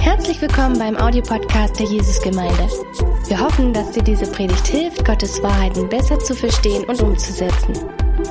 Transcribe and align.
Herzlich 0.00 0.42
willkommen 0.42 0.78
beim 0.78 0.94
Audiopodcast 0.96 1.78
der 1.78 1.86
Jesusgemeinde. 1.86 2.68
Wir 3.26 3.40
hoffen, 3.40 3.72
dass 3.72 3.92
dir 3.92 4.02
diese 4.02 4.30
Predigt 4.30 4.66
hilft, 4.66 5.02
Gottes 5.04 5.42
Wahrheiten 5.42 5.88
besser 5.88 6.18
zu 6.18 6.34
verstehen 6.34 6.84
und 6.84 7.00
umzusetzen. 7.00 7.74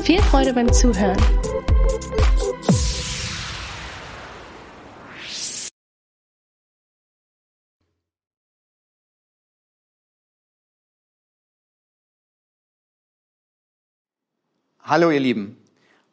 Viel 0.03 0.21
Freude 0.21 0.53
beim 0.53 0.71
Zuhören. 0.71 1.17
Hallo 14.83 15.09
ihr 15.09 15.19
Lieben. 15.19 15.57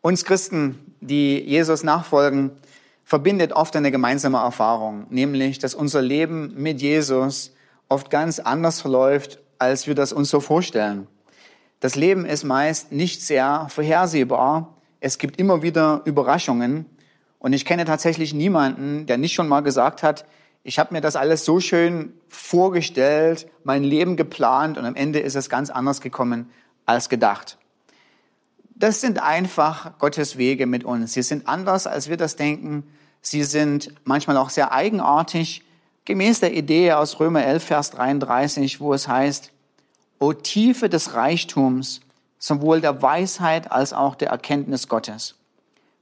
Uns 0.01 0.25
Christen, 0.25 0.97
die 1.01 1.39
Jesus 1.39 1.83
nachfolgen, 1.83 2.51
verbindet 3.05 3.53
oft 3.53 3.77
eine 3.77 3.91
gemeinsame 3.91 4.39
Erfahrung, 4.39 5.07
nämlich, 5.11 5.59
dass 5.59 5.75
unser 5.75 6.03
Leben 6.03 6.55
mit 6.57 6.81
Jesus 6.81 7.55
oft 7.89 8.11
ganz 8.11 8.39
anders 8.39 8.81
verläuft, 8.81 9.41
als 9.59 9.87
wir 9.87 9.95
das 9.95 10.13
uns 10.13 10.31
so 10.31 10.41
vorstellen. 10.41 11.07
Das 11.81 11.97
Leben 11.97 12.25
ist 12.25 12.45
meist 12.45 12.93
nicht 12.93 13.23
sehr 13.23 13.67
vorhersehbar. 13.69 14.75
Es 15.01 15.19
gibt 15.19 15.39
immer 15.39 15.63
wieder 15.63 16.01
Überraschungen. 16.07 16.87
Und 17.39 17.53
ich 17.53 17.67
kenne 17.67 17.85
tatsächlich 17.85 18.33
niemanden, 18.33 19.05
der 19.05 19.19
nicht 19.19 19.35
schon 19.35 19.49
mal 19.49 19.61
gesagt 19.61 20.03
hat, 20.03 20.25
ich 20.63 20.79
habe 20.79 20.95
mir 20.95 21.03
das 21.03 21.15
alles 21.15 21.45
so 21.45 21.61
schön 21.61 22.15
vorgestellt, 22.29 23.47
mein 23.65 23.85
Leben 23.85 24.17
geplant 24.17 24.79
und 24.79 24.87
am 24.87 24.97
Ende 24.97 25.19
ist 25.19 25.35
es 25.35 25.51
ganz 25.51 25.69
anders 25.69 26.01
gekommen 26.01 26.51
als 26.87 27.11
gedacht 27.11 27.59
das 28.75 29.01
sind 29.01 29.23
einfach 29.23 29.99
Gottes 29.99 30.37
Wege 30.37 30.67
mit 30.67 30.85
uns. 30.85 31.13
Sie 31.13 31.23
sind 31.23 31.47
anders, 31.49 31.87
als 31.87 32.09
wir 32.09 32.17
das 32.17 32.37
denken. 32.37 32.85
Sie 33.21 33.45
sind 33.45 33.95
manchmal 34.05 34.37
auch 34.37 34.51
sehr 34.51 34.73
eigenartig, 34.73 35.63
gemäß 36.05 36.41
der 36.41 36.55
Idee 36.55 36.93
aus 36.93 37.21
Römer 37.21 37.45
11, 37.45 37.65
Vers 37.65 37.91
33, 37.93 38.81
wo 38.81 38.93
es 38.93 39.09
heißt, 39.09 39.53
O 40.19 40.33
Tiefe 40.33 40.89
des 40.89 41.15
Reichtums, 41.15 42.01
sowohl 42.39 42.81
der 42.81 43.01
Weisheit 43.01 43.73
als 43.73 43.93
auch 43.93 44.15
der 44.15 44.29
Erkenntnis 44.29 44.89
Gottes. 44.89 45.37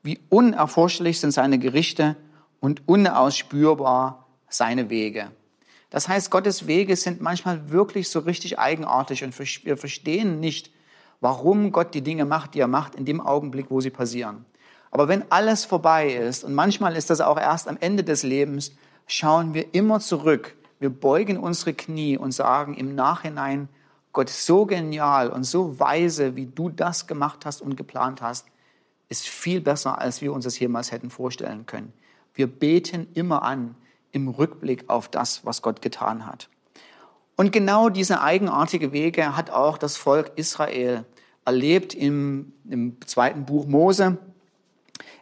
Wie 0.03 0.19
unerforschlich 0.29 1.20
sind 1.20 1.31
seine 1.31 1.59
Gerichte 1.59 2.17
und 2.61 2.89
unausspürbar 2.89 4.27
seine 4.48 4.91
Wege. 4.91 5.31
Das 5.91 6.09
heißt, 6.09 6.31
Gottes 6.31 6.67
Wege 6.67 6.97
sind 6.97 7.20
manchmal 7.20 7.70
wirklich 7.70 8.09
so 8.09 8.20
richtig 8.20 8.59
eigenartig 8.59 9.23
und 9.25 9.39
wir 9.39 9.77
verstehen 9.77 10.41
nicht, 10.41 10.73
warum 11.23 11.70
Gott 11.70 11.95
die 11.95 12.03
Dinge 12.03 12.27
macht, 12.27 12.55
die 12.55 12.61
er 12.61 12.69
macht, 12.69 12.97
in 12.97 13.05
dem 13.05 13.20
Augenblick, 13.20 13.67
wo 13.70 13.81
sie 13.81 13.91
passieren. 13.91 14.45
Aber 14.91 15.09
wenn 15.09 15.25
alles 15.31 15.64
vorbei 15.64 16.12
ist, 16.12 16.45
und 16.45 16.53
manchmal 16.53 16.97
ist 16.97 17.09
das 17.11 17.20
auch 17.23 17.39
erst 17.39 17.69
am 17.69 17.79
Ende 17.81 18.03
des 18.05 18.25
Lebens, 18.25 18.73
schauen 19.06 19.55
wir 19.55 19.73
immer 19.73 20.01
zurück. 20.01 20.56
Wir 20.81 20.91
beugen 20.91 21.39
unsere 21.39 21.75
Knie 21.75 22.19
und 22.19 22.33
sagen 22.33 22.75
im 22.75 22.95
Nachhinein, 22.97 23.69
Gott 24.12 24.29
so 24.29 24.67
genial 24.67 25.31
und 25.31 25.45
so 25.45 25.79
weise, 25.79 26.37
wie 26.37 26.47
du 26.47 26.69
das 26.69 27.06
gemacht 27.06 27.47
hast 27.47 27.62
und 27.62 27.77
geplant 27.77 28.20
hast, 28.20 28.47
ist 29.09 29.27
viel 29.27 29.61
besser, 29.61 30.01
als 30.01 30.20
wir 30.23 30.33
uns 30.33 30.45
das 30.45 30.59
jemals 30.59 30.91
hätten 30.91 31.09
vorstellen 31.09 31.67
können. 31.67 31.92
Wir 32.34 32.48
beten 32.48 33.07
immer 33.14 33.42
an 33.42 33.77
im 34.11 34.29
Rückblick 34.29 34.91
auf 34.91 35.09
das, 35.09 35.47
was 35.47 35.62
Gott 35.62 35.83
getan 35.83 36.27
hat. 36.27 36.48
Und 37.36 37.53
genau 37.53 37.89
diese 37.89 38.20
eigenartige 38.20 38.92
Wege 38.92 39.36
hat 39.36 39.51
auch 39.51 39.79
das 39.79 39.97
Volk 39.97 40.33
Israel 40.36 41.05
erlebt 41.45 41.95
im, 41.95 42.53
im 42.69 42.97
zweiten 43.07 43.45
Buch 43.45 43.67
Mose. 43.67 44.19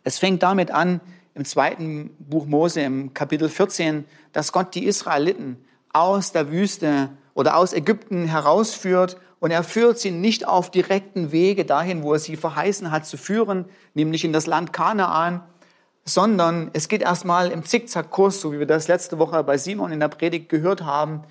Es 0.04 0.18
fängt 0.18 0.42
damit 0.42 0.70
an, 0.70 1.00
im 1.34 1.44
zweiten 1.44 2.10
Buch 2.18 2.46
Mose, 2.46 2.80
im 2.80 3.14
Kapitel 3.14 3.48
14, 3.48 4.04
dass 4.32 4.52
Gott 4.52 4.74
die 4.74 4.84
Israeliten 4.84 5.56
aus 5.92 6.32
der 6.32 6.50
Wüste 6.50 7.10
oder 7.34 7.56
aus 7.56 7.72
Ägypten 7.72 8.26
herausführt 8.26 9.16
und 9.38 9.50
er 9.50 9.64
führt 9.64 9.98
sie 9.98 10.10
nicht 10.10 10.46
auf 10.46 10.70
direkten 10.70 11.32
Wege 11.32 11.64
dahin, 11.64 12.02
wo 12.02 12.12
er 12.12 12.18
sie 12.18 12.36
verheißen 12.36 12.90
hat 12.90 13.06
zu 13.06 13.16
führen, 13.16 13.64
nämlich 13.94 14.24
in 14.24 14.32
das 14.32 14.46
Land 14.46 14.72
Kanaan, 14.72 15.42
sondern 16.04 16.70
es 16.74 16.88
geht 16.88 17.02
erstmal 17.02 17.50
im 17.50 17.64
Zickzackkurs, 17.64 18.40
so 18.40 18.52
wie 18.52 18.58
wir 18.58 18.66
das 18.66 18.88
letzte 18.88 19.18
Woche 19.18 19.42
bei 19.44 19.56
Simon 19.56 19.92
in 19.92 20.00
der 20.00 20.08
Predigt 20.08 20.48
gehört 20.48 20.82
haben, 20.82 21.22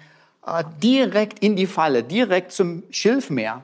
äh, 0.46 0.64
direkt 0.82 1.40
in 1.40 1.56
die 1.56 1.68
Falle, 1.68 2.04
direkt 2.04 2.52
zum 2.52 2.84
Schilfmeer. 2.90 3.64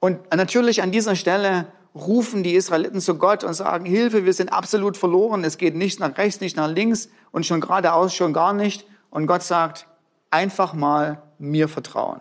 Und 0.00 0.18
natürlich 0.34 0.82
an 0.82 0.92
dieser 0.92 1.14
Stelle 1.14 1.66
rufen 1.94 2.42
die 2.42 2.54
Israeliten 2.54 3.00
zu 3.00 3.16
Gott 3.16 3.44
und 3.44 3.54
sagen, 3.54 3.84
Hilfe, 3.84 4.24
wir 4.24 4.32
sind 4.32 4.52
absolut 4.52 4.96
verloren, 4.96 5.44
es 5.44 5.58
geht 5.58 5.74
nicht 5.74 6.00
nach 6.00 6.16
rechts, 6.16 6.40
nicht 6.40 6.56
nach 6.56 6.70
links 6.70 7.10
und 7.32 7.46
schon 7.46 7.60
geradeaus 7.60 8.14
schon 8.14 8.32
gar 8.32 8.52
nicht. 8.52 8.86
Und 9.10 9.26
Gott 9.26 9.42
sagt, 9.42 9.86
einfach 10.30 10.72
mal 10.72 11.22
mir 11.38 11.68
vertrauen. 11.68 12.20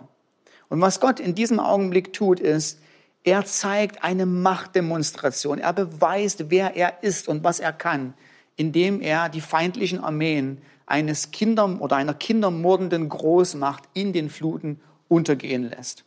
Und 0.69 0.81
was 0.81 0.99
Gott 0.99 1.19
in 1.19 1.35
diesem 1.35 1.59
Augenblick 1.59 2.13
tut, 2.13 2.39
ist, 2.39 2.79
er 3.23 3.45
zeigt 3.45 4.03
eine 4.03 4.25
Machtdemonstration. 4.25 5.59
Er 5.59 5.73
beweist, 5.73 6.49
wer 6.49 6.75
er 6.75 7.03
ist 7.03 7.27
und 7.27 7.43
was 7.43 7.59
er 7.59 7.73
kann, 7.73 8.13
indem 8.55 9.01
er 9.01 9.29
die 9.29 9.41
feindlichen 9.41 10.03
Armeen 10.03 10.61
eines 10.85 11.31
Kinder 11.31 11.79
oder 11.79 11.97
einer 11.97 12.13
kindermordenden 12.13 13.09
Großmacht 13.09 13.83
in 13.93 14.13
den 14.13 14.29
Fluten 14.29 14.79
untergehen 15.07 15.69
lässt. 15.69 16.05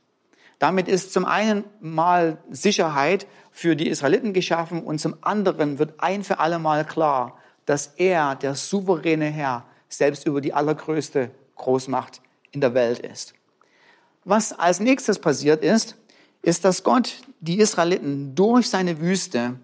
Damit 0.62 0.86
ist 0.86 1.12
zum 1.12 1.24
einen 1.24 1.64
mal 1.80 2.38
Sicherheit 2.48 3.26
für 3.50 3.74
die 3.74 3.88
Israeliten 3.88 4.32
geschaffen 4.32 4.84
und 4.84 5.00
zum 5.00 5.16
anderen 5.20 5.80
wird 5.80 5.94
ein 5.98 6.22
für 6.22 6.38
alle 6.38 6.60
Mal 6.60 6.84
klar, 6.84 7.36
dass 7.66 7.88
er, 7.96 8.36
der 8.36 8.54
souveräne 8.54 9.24
Herr, 9.24 9.64
selbst 9.88 10.24
über 10.24 10.40
die 10.40 10.54
allergrößte 10.54 11.32
Großmacht 11.56 12.20
in 12.52 12.60
der 12.60 12.74
Welt 12.74 13.00
ist. 13.00 13.34
Was 14.24 14.52
als 14.56 14.78
nächstes 14.78 15.18
passiert 15.18 15.64
ist, 15.64 15.96
ist, 16.42 16.64
dass 16.64 16.84
Gott 16.84 17.16
die 17.40 17.58
Israeliten 17.58 18.36
durch 18.36 18.70
seine 18.70 19.00
Wüste 19.00 19.58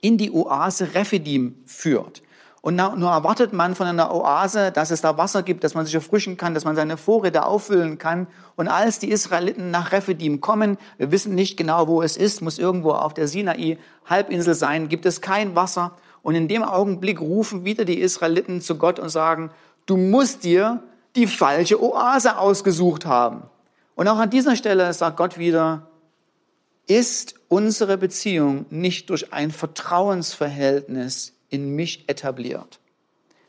in 0.00 0.18
die 0.18 0.32
Oase 0.32 0.94
Rephidim 0.94 1.62
führt. 1.64 2.22
Und 2.68 2.76
nur 2.76 3.10
erwartet 3.10 3.54
man 3.54 3.74
von 3.74 3.86
einer 3.86 4.14
Oase, 4.14 4.70
dass 4.70 4.90
es 4.90 5.00
da 5.00 5.16
Wasser 5.16 5.42
gibt, 5.42 5.64
dass 5.64 5.72
man 5.72 5.86
sich 5.86 5.94
erfrischen 5.94 6.36
kann, 6.36 6.52
dass 6.52 6.66
man 6.66 6.76
seine 6.76 6.98
Vorräte 6.98 7.46
auffüllen 7.46 7.96
kann. 7.96 8.26
Und 8.56 8.68
als 8.68 8.98
die 8.98 9.10
Israeliten 9.10 9.70
nach 9.70 9.90
Rephidim 9.90 10.42
kommen, 10.42 10.76
wir 10.98 11.10
wissen 11.10 11.34
nicht 11.34 11.56
genau, 11.56 11.88
wo 11.88 12.02
es 12.02 12.18
ist, 12.18 12.42
muss 12.42 12.58
irgendwo 12.58 12.90
auf 12.90 13.14
der 13.14 13.26
Sinai-Halbinsel 13.26 14.52
sein, 14.52 14.90
gibt 14.90 15.06
es 15.06 15.22
kein 15.22 15.56
Wasser. 15.56 15.92
Und 16.20 16.34
in 16.34 16.46
dem 16.46 16.62
Augenblick 16.62 17.22
rufen 17.22 17.64
wieder 17.64 17.86
die 17.86 18.00
Israeliten 18.00 18.60
zu 18.60 18.76
Gott 18.76 18.98
und 18.98 19.08
sagen, 19.08 19.50
du 19.86 19.96
musst 19.96 20.44
dir 20.44 20.82
die 21.16 21.26
falsche 21.26 21.82
Oase 21.82 22.36
ausgesucht 22.36 23.06
haben. 23.06 23.44
Und 23.94 24.08
auch 24.08 24.18
an 24.18 24.28
dieser 24.28 24.56
Stelle 24.56 24.92
sagt 24.92 25.16
Gott 25.16 25.38
wieder, 25.38 25.86
ist 26.86 27.34
unsere 27.48 27.96
Beziehung 27.96 28.66
nicht 28.68 29.08
durch 29.08 29.32
ein 29.32 29.52
Vertrauensverhältnis 29.52 31.32
in 31.48 31.74
mich 31.74 32.08
etabliert. 32.08 32.80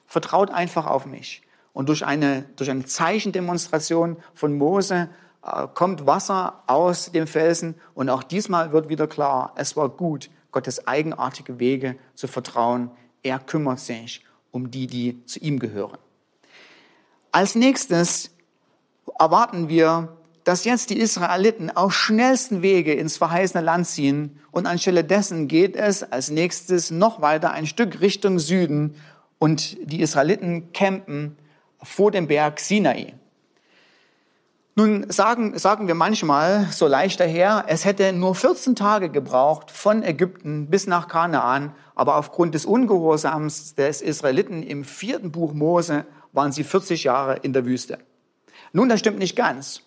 Vertraut 0.06 0.50
einfach 0.52 0.86
auf 0.88 1.06
mich. 1.06 1.42
Und 1.74 1.90
durch 1.90 2.06
eine, 2.06 2.44
durch 2.56 2.70
eine 2.70 2.86
Zeichendemonstration 2.86 4.18
von 4.34 4.58
Mose 4.58 5.10
äh, 5.44 5.68
kommt 5.74 6.06
Wasser 6.06 6.64
aus 6.68 7.12
dem 7.12 7.28
Felsen. 7.28 7.76
Und 7.94 8.10
auch 8.10 8.24
diesmal 8.24 8.72
wird 8.72 8.90
wieder 8.90 9.08
klar, 9.08 9.54
es 9.56 9.78
war 9.78 9.90
gut, 9.90 10.30
Gottes 10.52 10.88
eigenartige 10.88 11.60
Wege 11.60 11.96
zu 12.16 12.28
vertrauen. 12.28 12.92
Er 13.24 13.40
kümmert 13.40 13.80
sich 13.80 14.26
um 14.52 14.72
die, 14.72 14.88
die 14.88 15.24
zu 15.26 15.40
ihm 15.40 15.60
gehören. 15.60 15.98
Als 17.32 17.54
nächstes 17.54 18.32
erwarten 19.20 19.70
wir 19.70 20.18
dass 20.50 20.64
jetzt 20.64 20.90
die 20.90 20.98
Israeliten 20.98 21.70
auf 21.70 21.94
schnellsten 21.94 22.64
Wege 22.64 22.92
ins 22.92 23.18
verheißene 23.18 23.64
Land 23.64 23.86
ziehen 23.86 24.40
und 24.50 24.66
anstelle 24.66 25.04
dessen 25.04 25.48
geht 25.48 25.76
es 25.76 26.02
als 26.02 26.32
nächstes 26.32 26.90
noch 26.90 27.22
weiter 27.22 27.52
ein 27.52 27.68
Stück 27.68 28.02
Richtung 28.02 28.40
Süden 28.40 28.96
und 29.38 29.78
die 29.84 30.02
Israeliten 30.02 30.74
campen 30.74 31.38
vor 31.84 32.10
dem 32.10 32.26
Berg 32.26 32.60
Sinai. 32.62 33.14
Nun 34.74 35.06
sagen, 35.12 35.56
sagen 35.60 35.86
wir 35.86 35.94
manchmal 35.94 36.66
so 36.72 36.88
leicht 36.88 37.20
daher, 37.20 37.66
es 37.68 37.86
hätte 37.86 38.12
nur 38.12 38.34
14 38.34 38.76
Tage 38.76 39.12
gebraucht 39.12 39.70
von 39.70 40.02
Ägypten 40.02 40.68
bis 40.68 40.88
nach 40.88 41.08
Kanaan, 41.08 41.76
aber 41.94 42.16
aufgrund 42.16 42.56
des 42.56 42.66
Ungehorsams 42.66 43.76
des 43.76 44.02
Israeliten 44.02 44.64
im 44.64 44.84
vierten 44.84 45.32
Buch 45.32 45.54
Mose 45.54 46.08
waren 46.32 46.52
sie 46.52 46.64
40 46.64 47.04
Jahre 47.04 47.36
in 47.36 47.54
der 47.54 47.68
Wüste. 47.68 48.00
Nun, 48.74 48.90
das 48.90 49.00
stimmt 49.00 49.20
nicht 49.20 49.36
ganz. 49.36 49.84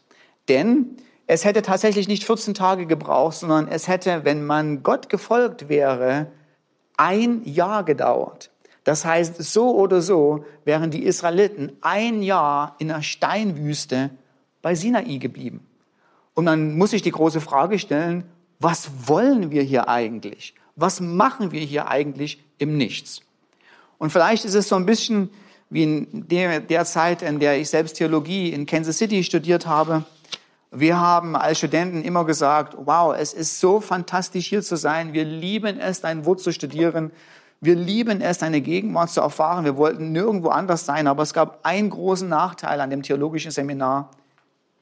Denn 0.49 0.97
es 1.27 1.45
hätte 1.45 1.63
tatsächlich 1.63 2.09
nicht 2.09 2.25
14 2.25 2.55
Tage 2.55 2.87
gebraucht, 2.87 3.37
sondern 3.37 3.69
es 3.69 3.89
hätte, 3.89 4.25
wenn 4.25 4.45
man 4.45 4.83
Gott 4.83 5.09
gefolgt 5.09 5.69
wäre, 5.69 6.27
ein 6.97 7.43
Jahr 7.45 7.85
gedauert. 7.85 8.51
Das 8.85 9.05
heißt, 9.05 9.43
so 9.43 9.75
oder 9.75 10.03
so 10.03 10.45
wären 10.65 10.91
die 10.91 11.05
Israeliten 11.05 11.73
ein 11.81 12.23
Jahr 12.23 12.75
in 12.79 12.89
der 12.89 13.03
Steinwüste 13.03 14.11
bei 14.61 14.75
Sinai 14.75 15.19
geblieben. 15.19 15.67
Und 16.35 16.45
man 16.45 16.77
muss 16.77 16.91
sich 16.91 17.03
die 17.03 17.11
große 17.11 17.41
Frage 17.41 17.79
stellen, 17.79 18.25
was 18.59 18.91
wollen 19.07 19.51
wir 19.51 19.63
hier 19.63 19.89
eigentlich? 19.89 20.55
Was 20.77 21.01
machen 21.01 21.53
wir 21.53 21.61
hier 21.61 21.89
eigentlich 21.89 22.43
im 22.59 22.77
Nichts? 22.77 23.21
Und 23.99 24.11
vielleicht 24.11 24.45
ist 24.45 24.55
es 24.55 24.69
so 24.69 24.77
ein 24.77 24.87
bisschen 24.87 25.31
wie 25.71 25.83
in 25.83 26.29
der, 26.29 26.61
der 26.61 26.85
Zeit, 26.85 27.23
in 27.23 27.41
der 27.41 27.59
ich 27.59 27.69
selbst 27.71 27.95
Theologie 27.95 28.53
in 28.53 28.67
Kansas 28.67 28.99
City 28.99 29.25
studiert 29.25 29.67
habe. 29.67 30.05
Wir 30.75 30.99
haben 30.99 31.37
als 31.37 31.59
Studenten 31.59 32.03
immer 32.03 32.25
gesagt, 32.25 32.75
wow, 32.79 33.15
es 33.15 33.35
ist 33.35 33.61
so 33.61 33.81
fantastisch 33.81 34.47
hier 34.47 34.63
zu 34.63 34.77
sein. 34.77 35.13
Wir 35.13 35.27
lieben 35.27 35.79
es, 35.79 36.01
dein 36.01 36.25
Wort 36.25 36.41
zu 36.41 36.51
studieren. 36.51 37.13
Wir 37.61 37.75
lieben 37.75 38.23
es, 38.23 38.39
deine 38.39 38.63
Gegenwart 38.63 39.11
zu 39.11 39.21
erfahren. 39.21 39.67
Wir 39.67 39.77
wollten 39.77 40.13
nirgendwo 40.13 40.49
anders 40.49 40.87
sein. 40.87 41.07
Aber 41.09 41.25
es 41.25 41.35
gab 41.35 41.67
einen 41.67 41.91
großen 41.91 42.27
Nachteil 42.27 42.81
an 42.81 42.89
dem 42.89 43.03
theologischen 43.03 43.51
Seminar. 43.51 44.13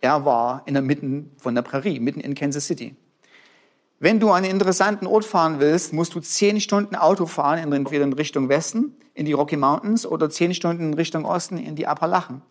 Er 0.00 0.24
war 0.24 0.62
in 0.66 0.74
der 0.74 0.82
Mitte 0.84 1.24
von 1.38 1.56
der 1.56 1.62
Prärie, 1.62 1.98
mitten 1.98 2.20
in 2.20 2.36
Kansas 2.36 2.68
City. 2.68 2.94
Wenn 3.98 4.20
du 4.20 4.30
an 4.30 4.44
einen 4.44 4.52
interessanten 4.52 5.08
Ort 5.08 5.24
fahren 5.24 5.58
willst, 5.58 5.92
musst 5.92 6.14
du 6.14 6.20
zehn 6.20 6.60
Stunden 6.60 6.94
Auto 6.94 7.26
fahren, 7.26 7.72
entweder 7.72 8.04
in 8.04 8.12
Richtung 8.12 8.48
Westen, 8.48 8.94
in 9.12 9.26
die 9.26 9.32
Rocky 9.32 9.56
Mountains, 9.56 10.06
oder 10.06 10.30
zehn 10.30 10.54
Stunden 10.54 10.92
in 10.92 10.94
Richtung 10.94 11.24
Osten, 11.24 11.58
in 11.58 11.74
die 11.74 11.88
Appalachen. 11.88 12.42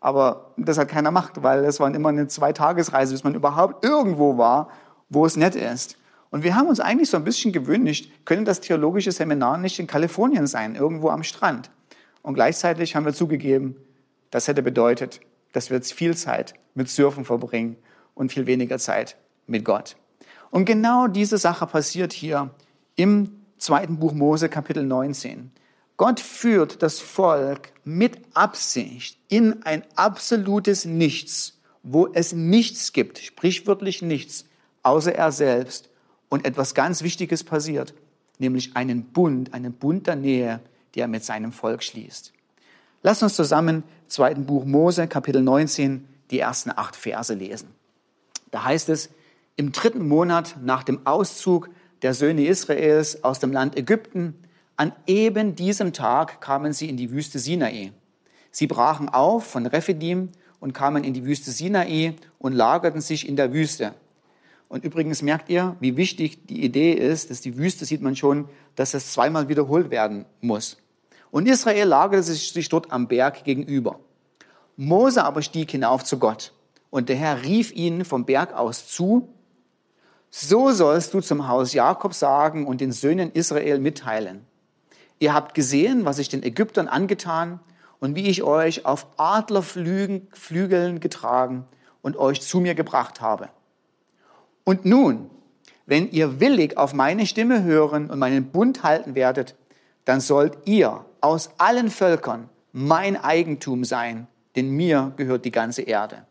Aber 0.00 0.52
das 0.56 0.78
hat 0.78 0.88
keiner 0.88 1.10
gemacht, 1.10 1.42
weil 1.42 1.64
es 1.64 1.80
war 1.80 1.92
immer 1.94 2.10
eine 2.10 2.28
Zweitagesreise, 2.28 3.12
bis 3.12 3.24
man 3.24 3.34
überhaupt 3.34 3.84
irgendwo 3.84 4.38
war, 4.38 4.68
wo 5.08 5.24
es 5.26 5.36
nett 5.36 5.54
ist. 5.54 5.96
Und 6.30 6.42
wir 6.42 6.54
haben 6.54 6.68
uns 6.68 6.80
eigentlich 6.80 7.10
so 7.10 7.16
ein 7.16 7.24
bisschen 7.24 7.52
gewöhnt, 7.52 8.08
können 8.24 8.44
das 8.44 8.60
theologische 8.60 9.12
Seminar 9.12 9.58
nicht 9.58 9.78
in 9.78 9.86
Kalifornien 9.86 10.46
sein, 10.46 10.74
irgendwo 10.74 11.08
am 11.08 11.22
Strand. 11.22 11.70
Und 12.22 12.34
gleichzeitig 12.34 12.96
haben 12.96 13.06
wir 13.06 13.14
zugegeben, 13.14 13.76
das 14.30 14.48
hätte 14.48 14.62
bedeutet, 14.62 15.20
dass 15.52 15.70
wir 15.70 15.76
jetzt 15.76 15.92
viel 15.92 16.16
Zeit 16.16 16.54
mit 16.74 16.90
Surfen 16.90 17.24
verbringen 17.24 17.76
und 18.14 18.32
viel 18.32 18.46
weniger 18.46 18.78
Zeit 18.78 19.16
mit 19.46 19.64
Gott. 19.64 19.96
Und 20.50 20.64
genau 20.64 21.06
diese 21.06 21.38
Sache 21.38 21.66
passiert 21.66 22.12
hier 22.12 22.50
im 22.96 23.40
zweiten 23.58 23.98
Buch 23.98 24.12
Mose 24.12 24.48
Kapitel 24.48 24.84
19. 24.84 25.50
Gott 25.96 26.20
führt 26.20 26.82
das 26.82 27.00
Volk 27.00 27.72
mit 27.84 28.18
Absicht 28.34 29.18
in 29.28 29.62
ein 29.62 29.82
absolutes 29.94 30.84
Nichts, 30.84 31.58
wo 31.82 32.08
es 32.12 32.32
nichts 32.32 32.92
gibt, 32.92 33.18
sprichwörtlich 33.18 34.02
nichts, 34.02 34.44
außer 34.82 35.14
er 35.14 35.32
selbst. 35.32 35.88
Und 36.28 36.44
etwas 36.44 36.74
ganz 36.74 37.02
Wichtiges 37.02 37.44
passiert, 37.44 37.94
nämlich 38.38 38.76
einen 38.76 39.04
Bund, 39.04 39.54
einen 39.54 39.72
Bund 39.72 40.08
der 40.08 40.16
Nähe, 40.16 40.60
die 40.94 41.00
er 41.00 41.08
mit 41.08 41.24
seinem 41.24 41.52
Volk 41.52 41.82
schließt. 41.84 42.32
Lass 43.02 43.22
uns 43.22 43.36
zusammen 43.36 43.84
zweiten 44.08 44.44
Buch 44.44 44.64
Mose, 44.64 45.06
Kapitel 45.06 45.40
19, 45.40 46.06
die 46.32 46.40
ersten 46.40 46.72
acht 46.74 46.96
Verse 46.96 47.32
lesen. 47.32 47.68
Da 48.50 48.64
heißt 48.64 48.88
es, 48.88 49.10
im 49.54 49.72
dritten 49.72 50.06
Monat 50.06 50.56
nach 50.60 50.82
dem 50.82 51.06
Auszug 51.06 51.70
der 52.02 52.12
Söhne 52.12 52.44
Israels 52.44 53.22
aus 53.22 53.38
dem 53.38 53.52
Land 53.52 53.76
Ägypten, 53.76 54.34
an 54.76 54.92
eben 55.06 55.56
diesem 55.56 55.92
Tag 55.92 56.40
kamen 56.40 56.72
sie 56.72 56.88
in 56.88 56.96
die 56.96 57.10
Wüste 57.10 57.38
Sinai. 57.38 57.92
Sie 58.50 58.66
brachen 58.66 59.08
auf 59.08 59.44
von 59.44 59.66
Rephidim 59.66 60.30
und 60.60 60.74
kamen 60.74 61.04
in 61.04 61.14
die 61.14 61.24
Wüste 61.24 61.50
Sinai 61.50 62.14
und 62.38 62.52
lagerten 62.52 63.00
sich 63.00 63.28
in 63.28 63.36
der 63.36 63.52
Wüste. 63.52 63.94
Und 64.68 64.84
übrigens 64.84 65.22
merkt 65.22 65.48
ihr, 65.48 65.76
wie 65.80 65.96
wichtig 65.96 66.46
die 66.46 66.64
Idee 66.64 66.92
ist, 66.92 67.30
dass 67.30 67.40
die 67.40 67.56
Wüste 67.56 67.84
sieht 67.84 68.02
man 68.02 68.16
schon, 68.16 68.48
dass 68.74 68.94
es 68.94 69.12
zweimal 69.12 69.48
wiederholt 69.48 69.90
werden 69.90 70.26
muss. 70.40 70.76
Und 71.30 71.48
Israel 71.48 71.86
lagerte 71.86 72.22
sich 72.22 72.68
dort 72.68 72.90
am 72.92 73.08
Berg 73.08 73.44
gegenüber. 73.44 74.00
Mose 74.76 75.24
aber 75.24 75.42
stieg 75.42 75.70
hinauf 75.70 76.04
zu 76.04 76.18
Gott. 76.18 76.52
Und 76.90 77.08
der 77.08 77.16
Herr 77.16 77.42
rief 77.44 77.72
ihnen 77.72 78.04
vom 78.04 78.24
Berg 78.24 78.52
aus 78.54 78.88
zu, 78.88 79.28
so 80.30 80.70
sollst 80.72 81.14
du 81.14 81.20
zum 81.20 81.48
Haus 81.48 81.72
Jakob 81.72 82.12
sagen 82.12 82.66
und 82.66 82.80
den 82.80 82.92
Söhnen 82.92 83.32
Israel 83.32 83.78
mitteilen. 83.78 84.44
Ihr 85.18 85.32
habt 85.32 85.54
gesehen, 85.54 86.04
was 86.04 86.18
ich 86.18 86.28
den 86.28 86.42
Ägyptern 86.42 86.88
angetan 86.88 87.60
und 88.00 88.14
wie 88.14 88.28
ich 88.28 88.42
euch 88.42 88.84
auf 88.84 89.06
Adlerflügeln 89.16 91.00
getragen 91.00 91.64
und 92.02 92.16
euch 92.16 92.42
zu 92.42 92.60
mir 92.60 92.74
gebracht 92.74 93.20
habe. 93.20 93.48
Und 94.64 94.84
nun, 94.84 95.30
wenn 95.86 96.10
ihr 96.10 96.40
willig 96.40 96.76
auf 96.76 96.92
meine 96.92 97.26
Stimme 97.26 97.62
hören 97.62 98.10
und 98.10 98.18
meinen 98.18 98.50
Bund 98.50 98.82
halten 98.82 99.14
werdet, 99.14 99.54
dann 100.04 100.20
sollt 100.20 100.58
ihr 100.66 101.04
aus 101.20 101.50
allen 101.58 101.90
Völkern 101.90 102.48
mein 102.72 103.16
Eigentum 103.16 103.84
sein, 103.84 104.26
denn 104.54 104.70
mir 104.70 105.12
gehört 105.16 105.44
die 105.44 105.50
ganze 105.50 105.82
Erde. 105.82 106.26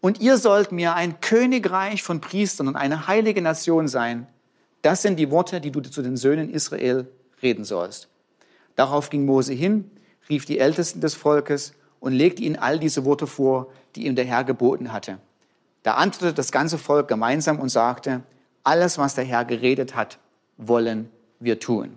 Und 0.00 0.20
ihr 0.20 0.38
sollt 0.38 0.72
mir 0.72 0.94
ein 0.94 1.20
Königreich 1.20 2.02
von 2.02 2.20
Priestern 2.20 2.68
und 2.68 2.76
eine 2.76 3.06
heilige 3.06 3.42
Nation 3.42 3.88
sein. 3.88 4.26
Das 4.82 5.02
sind 5.02 5.18
die 5.18 5.30
Worte, 5.30 5.60
die 5.60 5.70
du 5.70 5.80
zu 5.80 6.02
den 6.02 6.16
Söhnen 6.16 6.50
Israel 6.50 7.08
reden 7.42 7.64
sollst. 7.64 8.08
Darauf 8.74 9.10
ging 9.10 9.24
Mose 9.24 9.52
hin, 9.52 9.90
rief 10.28 10.44
die 10.44 10.58
Ältesten 10.58 11.00
des 11.00 11.14
Volkes 11.14 11.74
und 12.00 12.12
legte 12.12 12.42
ihnen 12.42 12.56
all 12.56 12.78
diese 12.78 13.04
Worte 13.04 13.26
vor, 13.26 13.68
die 13.94 14.06
ihm 14.06 14.16
der 14.16 14.24
Herr 14.24 14.44
geboten 14.44 14.92
hatte. 14.92 15.18
Da 15.82 15.94
antwortete 15.94 16.34
das 16.34 16.52
ganze 16.52 16.78
Volk 16.78 17.08
gemeinsam 17.08 17.58
und 17.58 17.68
sagte, 17.68 18.22
alles, 18.64 18.98
was 18.98 19.14
der 19.14 19.24
Herr 19.24 19.44
geredet 19.44 19.94
hat, 19.94 20.18
wollen 20.56 21.10
wir 21.38 21.60
tun. 21.60 21.96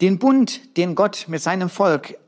Den 0.00 0.18
Bund, 0.18 0.76
den 0.76 0.96
Gott 0.96 1.26
mit 1.28 1.40
seinem 1.40 1.70
Volk 1.70 2.18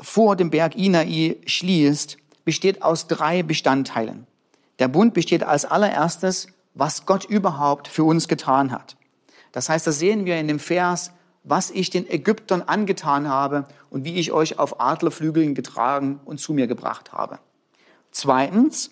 vor 0.00 0.36
dem 0.36 0.50
Berg 0.50 0.76
Inai 0.76 1.36
schließt, 1.44 2.16
besteht 2.44 2.82
aus 2.82 3.08
drei 3.08 3.42
Bestandteilen. 3.42 4.26
Der 4.78 4.88
Bund 4.88 5.12
besteht 5.12 5.42
als 5.42 5.64
allererstes, 5.64 6.46
was 6.74 7.06
Gott 7.06 7.24
überhaupt 7.24 7.88
für 7.88 8.04
uns 8.04 8.28
getan 8.28 8.70
hat. 8.70 8.96
Das 9.52 9.68
heißt, 9.68 9.86
da 9.86 9.92
sehen 9.92 10.24
wir 10.24 10.38
in 10.38 10.48
dem 10.48 10.58
Vers, 10.58 11.12
was 11.42 11.70
ich 11.70 11.90
den 11.90 12.08
Ägyptern 12.08 12.62
angetan 12.62 13.28
habe 13.28 13.66
und 13.88 14.04
wie 14.04 14.16
ich 14.16 14.32
euch 14.32 14.58
auf 14.58 14.80
Adlerflügeln 14.80 15.54
getragen 15.54 16.20
und 16.24 16.38
zu 16.38 16.52
mir 16.52 16.66
gebracht 16.66 17.12
habe. 17.12 17.38
Zweitens, 18.10 18.90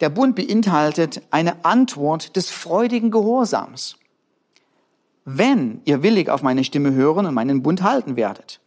der 0.00 0.10
Bund 0.10 0.36
beinhaltet 0.36 1.22
eine 1.30 1.64
Antwort 1.64 2.36
des 2.36 2.50
freudigen 2.50 3.10
Gehorsams. 3.10 3.96
Wenn 5.24 5.80
ihr 5.84 6.02
willig 6.02 6.28
auf 6.28 6.42
meine 6.42 6.62
Stimme 6.64 6.92
hören 6.92 7.26
und 7.26 7.34
meinen 7.34 7.62
Bund 7.62 7.82
halten 7.82 8.16
werdet. 8.16 8.60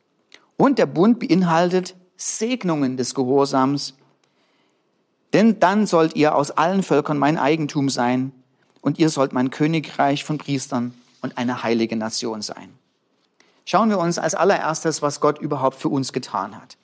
Und 0.58 0.78
der 0.78 0.88
Bund 0.88 1.20
beinhaltet 1.20 1.96
Segnungen 2.18 2.98
des 2.98 3.14
Gehorsams. 3.14 3.96
Denn 5.32 5.60
dann 5.60 5.86
sollt 5.86 6.16
ihr 6.16 6.36
aus 6.36 6.52
allen 6.52 6.84
Völkern 6.84 7.18
mein 7.18 7.38
Eigentum 7.38 7.90
sein 7.90 8.34
und 8.82 9.00
ihr 9.00 9.10
sollt 9.10 9.34
mein 9.34 9.50
Königreich 9.50 10.24
von 10.24 10.38
Priestern 10.38 10.94
und 11.22 11.38
eine 11.38 11.64
heilige 11.64 11.96
Nation 11.96 12.42
sein. 12.42 12.74
Schauen 13.66 13.90
wir 13.90 14.00
uns 14.00 14.18
als 14.18 14.36
allererstes, 14.36 15.02
was 15.02 15.20
Gott 15.20 15.40
überhaupt 15.40 15.78
für 15.78 15.90
uns 15.90 16.14
getan 16.14 16.56
hat. 16.56 16.78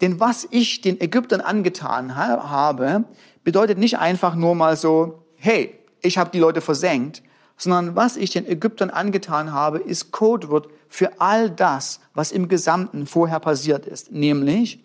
Denn 0.00 0.20
was 0.20 0.46
ich 0.50 0.80
den 0.80 1.00
Ägyptern 1.00 1.40
angetan 1.40 2.16
habe, 2.16 3.04
bedeutet 3.42 3.78
nicht 3.78 3.98
einfach 3.98 4.34
nur 4.34 4.54
mal 4.54 4.76
so, 4.76 5.22
hey, 5.36 5.78
ich 6.02 6.18
habe 6.18 6.30
die 6.30 6.38
Leute 6.38 6.60
versenkt, 6.60 7.22
sondern 7.56 7.96
was 7.96 8.16
ich 8.16 8.30
den 8.30 8.46
Ägyptern 8.46 8.90
angetan 8.90 9.52
habe, 9.52 9.78
ist 9.78 10.12
Codewort 10.12 10.68
für 10.88 11.20
all 11.20 11.50
das, 11.50 12.00
was 12.12 12.32
im 12.32 12.48
Gesamten 12.48 13.06
vorher 13.06 13.40
passiert 13.40 13.86
ist. 13.86 14.12
Nämlich, 14.12 14.84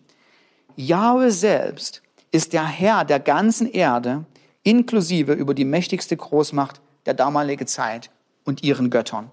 Jahwe 0.75 1.31
selbst 1.31 2.01
ist 2.31 2.53
der 2.53 2.65
Herr 2.65 3.05
der 3.05 3.19
ganzen 3.19 3.69
Erde, 3.69 4.25
inklusive 4.63 5.33
über 5.33 5.53
die 5.53 5.65
mächtigste 5.65 6.15
Großmacht 6.17 6.81
der 7.05 7.13
damaligen 7.13 7.67
Zeit 7.67 8.11
und 8.43 8.63
ihren 8.63 8.89
Göttern. 8.89 9.31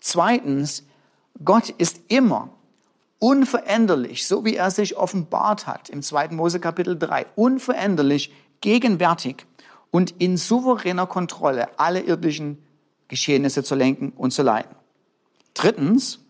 Zweitens, 0.00 0.84
Gott 1.44 1.70
ist 1.70 2.00
immer 2.08 2.50
unveränderlich, 3.18 4.26
so 4.26 4.44
wie 4.44 4.56
er 4.56 4.70
sich 4.70 4.96
offenbart 4.96 5.66
hat 5.66 5.88
im 5.88 6.02
2. 6.02 6.28
Mose 6.28 6.58
Kapitel 6.58 6.98
3, 6.98 7.26
unveränderlich, 7.36 8.32
gegenwärtig 8.60 9.46
und 9.90 10.14
in 10.18 10.36
souveräner 10.36 11.06
Kontrolle 11.06 11.68
alle 11.78 12.00
irdischen 12.00 12.58
Geschehnisse 13.08 13.62
zu 13.62 13.74
lenken 13.74 14.12
und 14.16 14.32
zu 14.32 14.42
leiten. 14.42 14.74
Drittens, 15.54 16.20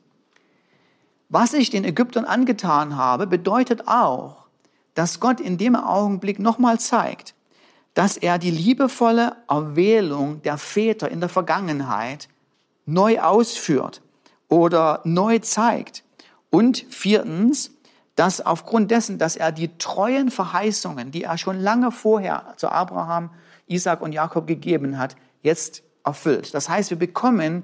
was 1.28 1.52
ich 1.52 1.70
den 1.70 1.84
Ägyptern 1.84 2.24
angetan 2.24 2.96
habe, 2.96 3.26
bedeutet 3.26 3.86
auch, 3.86 4.46
dass 4.94 5.20
Gott 5.20 5.40
in 5.40 5.58
dem 5.58 5.76
Augenblick 5.76 6.40
nochmal 6.40 6.80
zeigt, 6.80 7.34
dass 7.94 8.16
er 8.16 8.38
die 8.38 8.50
liebevolle 8.50 9.36
Erwählung 9.48 10.42
der 10.42 10.58
Väter 10.58 11.10
in 11.10 11.20
der 11.20 11.28
Vergangenheit 11.28 12.28
neu 12.86 13.20
ausführt 13.20 14.02
oder 14.48 15.00
neu 15.04 15.38
zeigt. 15.38 16.04
Und 16.50 16.84
viertens, 16.88 17.72
dass 18.16 18.44
aufgrund 18.44 18.90
dessen, 18.90 19.18
dass 19.18 19.36
er 19.36 19.52
die 19.52 19.76
treuen 19.78 20.30
Verheißungen, 20.30 21.10
die 21.10 21.24
er 21.24 21.38
schon 21.38 21.58
lange 21.58 21.90
vorher 21.92 22.54
zu 22.56 22.68
Abraham, 22.68 23.30
Isaac 23.66 24.02
und 24.02 24.12
Jakob 24.12 24.46
gegeben 24.46 24.98
hat, 24.98 25.16
jetzt 25.42 25.82
erfüllt. 26.04 26.54
Das 26.54 26.68
heißt, 26.68 26.90
wir 26.90 26.98
bekommen 26.98 27.62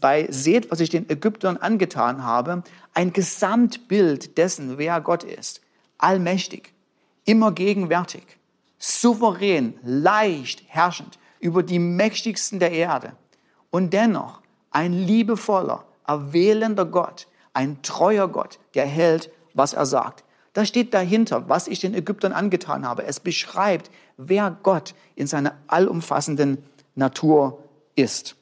bei 0.00 0.26
Seht, 0.30 0.70
was 0.70 0.80
ich 0.80 0.90
den 0.90 1.08
Ägyptern 1.08 1.56
angetan 1.56 2.22
habe, 2.24 2.62
ein 2.94 3.12
Gesamtbild 3.12 4.36
dessen, 4.36 4.78
wer 4.78 5.00
Gott 5.00 5.24
ist. 5.24 5.60
Allmächtig, 5.98 6.72
immer 7.24 7.52
gegenwärtig, 7.52 8.38
souverän, 8.80 9.78
leicht 9.84 10.64
herrschend 10.66 11.20
über 11.38 11.62
die 11.62 11.78
mächtigsten 11.78 12.58
der 12.58 12.72
Erde. 12.72 13.12
Und 13.70 13.92
dennoch 13.92 14.40
ein 14.72 14.92
liebevoller, 14.92 15.84
erwählender 16.06 16.86
Gott, 16.86 17.28
Ein 17.52 17.82
treuer 17.82 18.28
Gott, 18.28 18.58
der 18.74 18.86
hält, 18.86 19.30
was 19.54 19.72
er 19.72 19.86
sagt. 19.86 20.24
Da 20.52 20.64
steht 20.64 20.94
dahinter, 20.94 21.48
was 21.48 21.68
ich 21.68 21.80
den 21.80 21.94
Ägyptern 21.94 22.32
angetan 22.32 22.86
habe. 22.86 23.04
Es 23.04 23.20
beschreibt, 23.20 23.90
wer 24.16 24.56
Gott 24.62 24.94
in 25.14 25.26
seiner 25.26 25.56
allumfassenden 25.66 26.58
Natur 26.94 27.62
ist. 27.94 28.36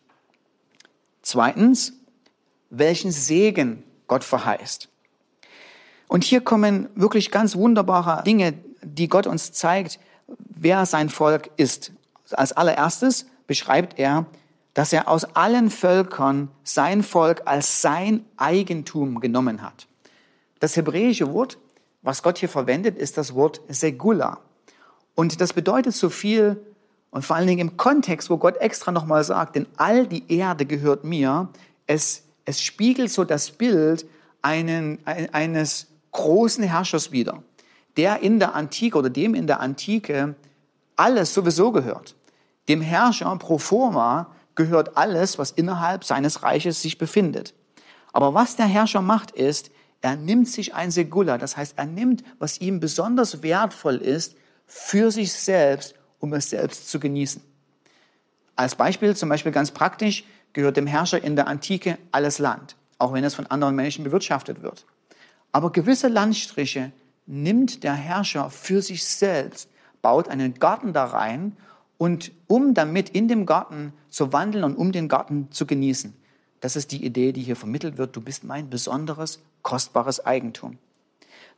Zweitens, 1.23 1.93
welchen 2.71 3.13
Segen 3.13 3.83
Gott 4.07 4.25
verheißt. 4.25 4.89
Und 6.07 6.25
hier 6.25 6.41
kommen 6.41 6.89
wirklich 6.95 7.31
ganz 7.31 7.57
wunderbare 7.57 8.23
Dinge, 8.25 8.55
die 8.83 9.09
Gott 9.09 9.27
uns 9.27 9.53
zeigt, 9.53 9.99
wer 10.37 10.87
sein 10.87 11.09
Volk 11.09 11.51
ist. 11.57 11.93
Als 12.31 12.53
allererstes 12.53 13.27
beschreibt 13.47 13.99
er, 13.99 14.27
dass 14.75 14.93
er 14.93 15.09
aus 15.09 15.25
allen 15.25 15.71
Völkern 15.71 16.51
sein 16.63 17.03
Volk 17.03 17.43
als 17.47 17.83
sein 17.83 18.25
Eigentum 18.37 19.21
genommen 19.21 19.63
hat. 19.63 19.89
Das 20.61 20.77
hebräische 20.77 21.33
Wort, 21.33 21.59
was 22.03 22.23
Gott 22.23 22.39
hier 22.39 22.49
verwendet, 22.49 22.97
ist 22.97 23.19
das 23.19 23.35
Wort 23.35 23.61
Segula. 23.69 24.39
Und 25.15 25.41
das 25.41 25.53
bedeutet 25.53 25.95
so 25.95 26.11
viel, 26.11 26.61
und 27.11 27.25
vor 27.25 27.37
allen 27.37 27.47
Dingen 27.47 27.71
im 27.71 27.77
Kontext, 27.77 28.31
wo 28.31 28.37
Gott 28.37 28.57
extra 28.59 28.93
nochmal 28.93 29.25
sagt, 29.25 29.57
denn 29.57 29.67
all 29.77 30.07
die 30.07 30.23
Erde 30.33 30.67
gehört 30.67 31.05
mir, 31.05 31.49
es, 31.87 32.23
es 32.45 32.63
spiegelt 32.63 33.11
so 33.11 33.25
das 33.25 33.51
Bild 33.51 34.07
einen, 34.43 34.99
eines 35.05 35.89
großen 36.13 36.63
Herrschers 36.63 37.11
wider, 37.11 37.43
der 37.99 38.23
in 38.23 38.39
der 38.39 38.55
Antike 38.55 38.97
oder 38.97 39.11
dem 39.11 39.35
in 39.35 39.47
der 39.47 39.61
Antike 39.61 40.37
alles 40.97 41.35
sowieso 41.35 41.73
gehört. 41.73 42.15
Dem 42.69 42.81
Herrscher 42.81 43.37
pro 43.37 43.59
forma 43.59 44.35
gehört 44.55 44.97
alles, 44.97 45.39
was 45.39 45.51
innerhalb 45.51 46.05
seines 46.05 46.43
Reiches 46.43 46.81
sich 46.81 46.97
befindet. 46.97 47.55
Aber 48.13 48.35
was 48.35 48.57
der 48.57 48.67
Herrscher 48.67 49.03
macht, 49.03 49.33
ist, 49.33 49.71
er 50.01 50.17
nimmt 50.17 50.49
sich 50.49 50.75
ein 50.75 50.93
Segula, 50.93 51.39
das 51.39 51.57
heißt, 51.57 51.75
er 51.77 51.87
nimmt, 51.87 52.23
was 52.39 52.61
ihm 52.61 52.79
besonders 52.79 53.43
wertvoll 53.43 53.97
ist, 53.97 54.37
für 54.65 55.11
sich 55.11 55.33
selbst, 55.33 55.95
um 56.21 56.33
es 56.35 56.51
selbst 56.51 56.89
zu 56.89 57.01
genießen. 57.01 57.43
Als 58.55 58.77
Beispiel, 58.77 59.17
zum 59.17 59.29
Beispiel 59.29 59.53
ganz 59.53 59.73
praktisch, 59.73 60.25
gehört 60.53 60.77
dem 60.77 60.87
Herrscher 60.87 61.23
in 61.23 61.37
der 61.37 61.49
Antike 61.49 61.99
alles 62.13 62.39
Land, 62.39 62.77
auch 62.99 63.13
wenn 63.13 63.25
es 63.25 63.35
von 63.35 63.47
anderen 63.47 63.75
Menschen 63.75 64.05
bewirtschaftet 64.05 64.63
wird. 64.63 64.85
Aber 65.51 65.73
gewisse 65.73 66.09
Landstriche 66.09 66.93
nimmt 67.29 67.85
der 67.85 67.93
Herrscher 67.93 68.51
für 68.51 68.83
sich 68.83 69.05
selbst, 69.05 69.69
baut 70.03 70.29
einen 70.29 70.55
Garten 70.55 70.93
da 70.93 71.05
rein 71.05 71.57
und 71.99 72.33
um 72.47 72.75
damit 72.75 73.11
in 73.11 73.29
dem 73.29 73.45
Garten 73.45 73.93
zu 74.09 74.33
wandeln 74.33 74.65
und 74.65 74.77
um 74.77 74.93
den 74.93 75.09
Garten 75.09 75.49
zu 75.51 75.67
genießen. 75.67 76.15
Das 76.61 76.75
ist 76.75 76.91
die 76.91 77.05
Idee, 77.05 77.33
die 77.33 77.43
hier 77.43 77.55
vermittelt 77.55 77.99
wird. 77.99 78.17
Du 78.17 78.21
bist 78.21 78.45
mein 78.45 78.71
besonderes, 78.71 79.41
kostbares 79.63 80.25
Eigentum. 80.25 80.79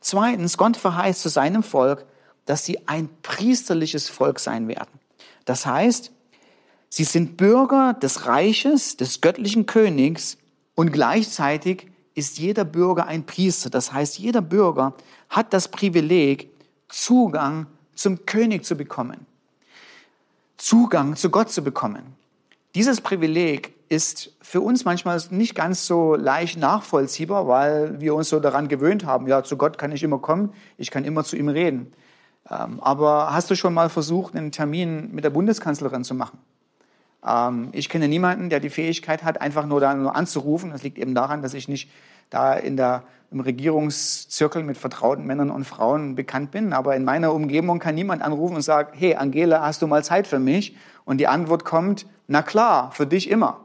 Zweitens, 0.00 0.59
Gott 0.59 0.77
verheißt 0.77 1.23
zu 1.23 1.29
seinem 1.29 1.62
Volk, 1.62 2.05
dass 2.47 2.65
sie 2.65 2.87
ein 2.89 3.09
priesterliches 3.23 4.09
Volk 4.09 4.41
sein 4.41 4.67
werden. 4.67 4.99
Das 5.45 5.67
heißt, 5.67 6.11
sie 6.89 7.05
sind 7.05 7.37
Bürger 7.37 7.95
des 7.95 8.27
Reiches, 8.27 8.97
des 8.97 9.21
göttlichen 9.21 9.67
Königs 9.67 10.37
und 10.75 10.93
gleichzeitig 10.93 11.90
ist 12.14 12.38
jeder 12.38 12.64
Bürger 12.64 13.07
ein 13.07 13.25
Priester. 13.25 13.71
Das 13.71 13.93
heißt, 13.93 14.19
jeder 14.19 14.43
Bürger 14.43 14.95
hat 15.29 15.52
das 15.52 15.69
Privileg, 15.69 16.50
Zugang 16.88 17.67
zum 17.95 18.26
König 18.26 18.64
zu 18.64 18.76
bekommen. 18.76 19.26
Zugang 20.57 21.17
zu 21.17 21.31
Gott 21.31 21.50
zu 21.50 21.62
bekommen. 21.62 22.17
Dieses 22.75 23.00
Privileg 23.00 23.75
ist 23.88 24.33
für 24.40 24.61
uns 24.61 24.85
manchmal 24.85 25.21
nicht 25.31 25.55
ganz 25.55 25.87
so 25.87 26.14
leicht 26.14 26.59
nachvollziehbar, 26.59 27.49
weil 27.49 28.00
wir 28.00 28.14
uns 28.14 28.29
so 28.29 28.38
daran 28.38 28.69
gewöhnt 28.69 29.05
haben, 29.05 29.26
ja, 29.26 29.43
zu 29.43 29.57
Gott 29.57 29.79
kann 29.79 29.90
ich 29.90 30.02
immer 30.02 30.19
kommen, 30.19 30.52
ich 30.79 30.90
kann 30.90 31.05
immer 31.05 31.25
zu 31.25 31.37
ihm 31.37 31.49
reden. 31.49 31.93
Ähm, 32.49 32.81
aber 32.81 33.33
hast 33.33 33.50
du 33.50 33.57
schon 33.57 33.75
mal 33.75 33.88
versucht, 33.88 34.37
einen 34.37 34.52
Termin 34.52 35.12
mit 35.12 35.25
der 35.25 35.31
Bundeskanzlerin 35.31 36.05
zu 36.05 36.14
machen? 36.14 36.38
Ähm, 37.27 37.69
ich 37.73 37.89
kenne 37.89 38.09
niemanden, 38.09 38.50
der 38.50 38.61
die 38.61 38.71
Fähigkeit 38.71 39.25
hat, 39.25 39.41
einfach 39.41 39.67
nur 39.67 39.81
da 39.81 39.95
nur 39.95 40.15
anzurufen. 40.15 40.71
Das 40.71 40.83
liegt 40.83 40.99
eben 40.99 41.15
daran, 41.15 41.43
dass 41.43 41.55
ich 41.55 41.69
nicht 41.69 41.91
da 42.31 42.55
in 42.55 42.77
der, 42.77 43.03
im 43.31 43.41
Regierungszirkel 43.41 44.62
mit 44.62 44.77
vertrauten 44.77 45.27
Männern 45.27 45.50
und 45.50 45.65
Frauen 45.65 46.15
bekannt 46.15 46.50
bin. 46.50 46.73
Aber 46.73 46.97
in 46.97 47.05
meiner 47.05 47.33
Umgebung 47.33 47.79
kann 47.79 47.95
niemand 47.95 48.23
anrufen 48.23 48.57
und 48.57 48.62
sagen, 48.62 48.97
hey, 48.97 49.17
Angela, 49.17 49.62
hast 49.62 49.83
du 49.83 49.87
mal 49.87 50.05
Zeit 50.05 50.27
für 50.27 50.39
mich? 50.39 50.77
Und 51.05 51.19
die 51.19 51.27
Antwort 51.27 51.65
kommt, 51.65 52.07
na 52.29 52.43
klar, 52.43 52.93
für 52.93 53.07
dich 53.07 53.29
immer. 53.31 53.61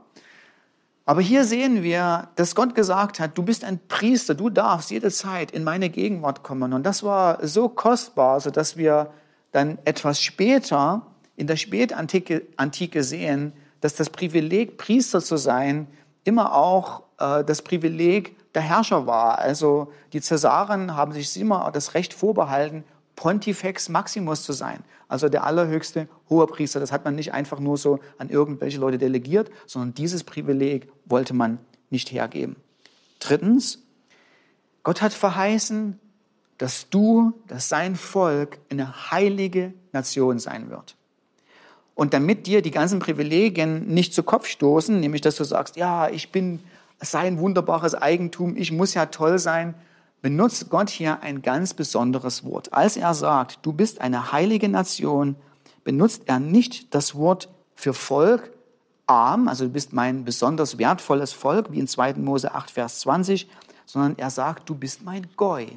Aber 1.07 1.21
hier 1.21 1.45
sehen 1.45 1.83
wir, 1.83 2.29
dass 2.35 2.55
Gott 2.55 2.73
gesagt 2.73 3.19
hat, 3.19 3.37
du 3.37 3.43
bist 3.43 3.63
ein 3.63 3.79
Priester, 3.87 4.33
du 4.33 4.49
darfst 4.49 4.89
jederzeit 4.89 5.51
in 5.51 5.63
meine 5.63 5.89
Gegenwart 5.91 6.41
kommen. 6.41 6.73
Und 6.73 6.83
das 6.83 7.03
war 7.03 7.45
so 7.45 7.69
kostbar, 7.69 8.39
so 8.39 8.49
dass 8.49 8.75
wir 8.75 9.11
dann 9.51 9.77
etwas 9.85 10.19
später 10.19 11.05
in 11.35 11.47
der 11.47 11.57
Spätantike 11.57 12.43
Antike 12.57 13.03
sehen, 13.03 13.53
dass 13.81 13.95
das 13.95 14.09
Privileg, 14.09 14.77
Priester 14.77 15.21
zu 15.21 15.37
sein, 15.37 15.87
immer 16.23 16.55
auch 16.55 17.03
äh, 17.19 17.43
das 17.43 17.61
Privileg 17.61 18.35
der 18.53 18.61
Herrscher 18.61 19.05
war. 19.05 19.39
Also 19.39 19.91
die 20.13 20.21
Cäsaren 20.21 20.95
haben 20.95 21.11
sich 21.11 21.39
immer 21.39 21.69
das 21.71 21.93
Recht 21.93 22.13
vorbehalten, 22.13 22.83
Pontifex 23.15 23.89
Maximus 23.89 24.43
zu 24.43 24.53
sein, 24.53 24.83
also 25.07 25.29
der 25.29 25.45
allerhöchste 25.45 26.07
Hohepriester. 26.29 26.79
Das 26.79 26.91
hat 26.91 27.05
man 27.05 27.15
nicht 27.15 27.33
einfach 27.33 27.59
nur 27.59 27.77
so 27.77 27.99
an 28.17 28.29
irgendwelche 28.29 28.79
Leute 28.79 28.97
delegiert, 28.97 29.49
sondern 29.65 29.93
dieses 29.93 30.23
Privileg 30.23 30.91
wollte 31.05 31.33
man 31.33 31.59
nicht 31.89 32.11
hergeben. 32.11 32.57
Drittens, 33.19 33.83
Gott 34.83 35.01
hat 35.01 35.13
verheißen, 35.13 35.99
dass 36.57 36.89
du, 36.89 37.33
dass 37.47 37.69
sein 37.69 37.95
Volk 37.95 38.59
eine 38.69 39.11
heilige 39.11 39.73
Nation 39.91 40.39
sein 40.39 40.69
wird. 40.69 40.95
Und 41.95 42.13
damit 42.13 42.45
dir 42.45 42.61
die 42.61 42.71
ganzen 42.71 42.99
Privilegien 42.99 43.87
nicht 43.87 44.13
zu 44.13 44.21
Kopf 44.21 44.47
stoßen, 44.47 44.99
nämlich 44.99 45.21
dass 45.21 45.37
du 45.37 45.45
sagst, 45.45 45.77
ja, 45.77 46.09
ich 46.09 46.31
bin 46.31 46.59
sein 46.99 47.39
wunderbares 47.39 47.95
Eigentum, 47.95 48.55
ich 48.57 48.71
muss 48.71 48.93
ja 48.93 49.07
toll 49.07 49.39
sein, 49.39 49.73
benutzt 50.21 50.69
Gott 50.69 50.89
hier 50.89 51.21
ein 51.21 51.41
ganz 51.41 51.73
besonderes 51.73 52.43
Wort. 52.43 52.73
Als 52.73 52.97
er 52.97 53.13
sagt, 53.13 53.59
du 53.65 53.73
bist 53.73 54.01
eine 54.01 54.31
heilige 54.31 54.67
Nation, 54.67 55.35
benutzt 55.83 56.23
er 56.25 56.39
nicht 56.39 56.93
das 56.93 57.15
Wort 57.15 57.49
für 57.75 57.93
Volk, 57.93 58.51
arm, 59.07 59.47
also 59.47 59.65
du 59.65 59.71
bist 59.71 59.93
mein 59.93 60.25
besonders 60.25 60.77
wertvolles 60.77 61.31
Volk, 61.31 61.71
wie 61.71 61.79
in 61.79 61.87
2. 61.87 62.15
Mose 62.15 62.53
8, 62.53 62.71
Vers 62.71 62.99
20, 63.01 63.47
sondern 63.85 64.17
er 64.17 64.31
sagt, 64.31 64.67
du 64.67 64.75
bist 64.75 65.03
mein 65.03 65.27
Goi. 65.37 65.67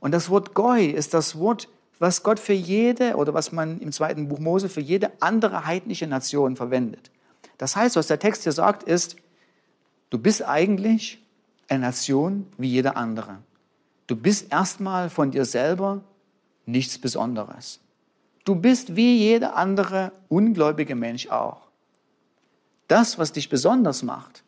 Und 0.00 0.12
das 0.12 0.28
Wort 0.28 0.54
Goi 0.54 0.86
ist 0.86 1.14
das 1.14 1.38
Wort, 1.38 1.68
was 1.98 2.22
Gott 2.22 2.38
für 2.38 2.52
jede 2.52 3.16
oder 3.16 3.34
was 3.34 3.52
man 3.52 3.80
im 3.80 3.92
zweiten 3.92 4.28
Buch 4.28 4.38
Mose 4.38 4.68
für 4.68 4.80
jede 4.80 5.10
andere 5.20 5.66
heidnische 5.66 6.06
Nation 6.06 6.56
verwendet. 6.56 7.10
Das 7.58 7.74
heißt, 7.74 7.96
was 7.96 8.06
der 8.06 8.18
Text 8.18 8.44
hier 8.44 8.52
sagt, 8.52 8.84
ist, 8.84 9.16
du 10.10 10.18
bist 10.18 10.44
eigentlich 10.44 11.24
eine 11.68 11.80
Nation 11.80 12.46
wie 12.56 12.68
jede 12.68 12.96
andere. 12.96 13.38
Du 14.06 14.16
bist 14.16 14.52
erstmal 14.52 15.10
von 15.10 15.30
dir 15.30 15.44
selber 15.44 16.02
nichts 16.66 16.98
Besonderes. 16.98 17.80
Du 18.44 18.54
bist 18.54 18.96
wie 18.96 19.18
jeder 19.18 19.56
andere 19.56 20.12
ungläubige 20.28 20.94
Mensch 20.94 21.28
auch. 21.28 21.68
Das, 22.86 23.18
was 23.18 23.32
dich 23.32 23.50
besonders 23.50 24.02
macht, 24.02 24.44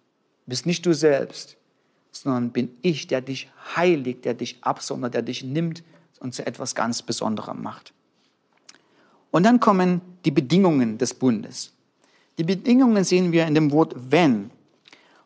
bist 0.47 0.65
nicht 0.65 0.87
du 0.87 0.95
selbst, 0.95 1.59
sondern 2.11 2.51
bin 2.51 2.71
ich, 2.81 3.07
der 3.07 3.21
dich 3.21 3.51
heiligt, 3.77 4.25
der 4.25 4.35
dich 4.35 4.65
absondert, 4.65 5.15
der 5.15 5.23
dich 5.23 5.45
nimmt 5.45 5.83
und 6.21 6.35
zu 6.35 6.47
etwas 6.47 6.75
ganz 6.75 7.03
Besonderem 7.03 7.63
macht. 7.63 7.93
Und 9.31 9.45
dann 9.45 9.61
kommen 9.61 10.01
die 10.25 10.31
Bedingungen 10.31 10.99
des 10.99 11.15
Bundes. 11.15 11.73
Die 12.39 12.45
Bedingungen 12.45 13.05
sehen 13.05 13.33
wir 13.33 13.47
in 13.47 13.55
dem 13.55 13.73
Wort 13.73 13.95
wenn. 13.97 14.51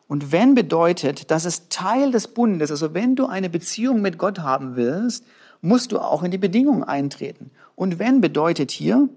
Und 0.07 0.31
wenn 0.31 0.53
bedeutet, 0.53 1.31
dass 1.31 1.45
es 1.45 1.69
Teil 1.69 2.11
des 2.11 2.27
Bundes, 2.27 2.71
also 2.71 2.93
wenn 2.93 3.15
du 3.15 3.25
eine 3.25 3.49
Beziehung 3.49 4.01
mit 4.01 4.17
Gott 4.17 4.39
haben 4.39 4.75
willst, 4.75 5.25
musst 5.61 5.91
du 5.91 5.99
auch 5.99 6.23
in 6.23 6.31
die 6.31 6.37
Bedingungen 6.37 6.83
eintreten. 6.83 7.51
Und 7.75 7.99
wenn 7.99 8.21
bedeutet 8.21 8.71
hier, 8.71 9.09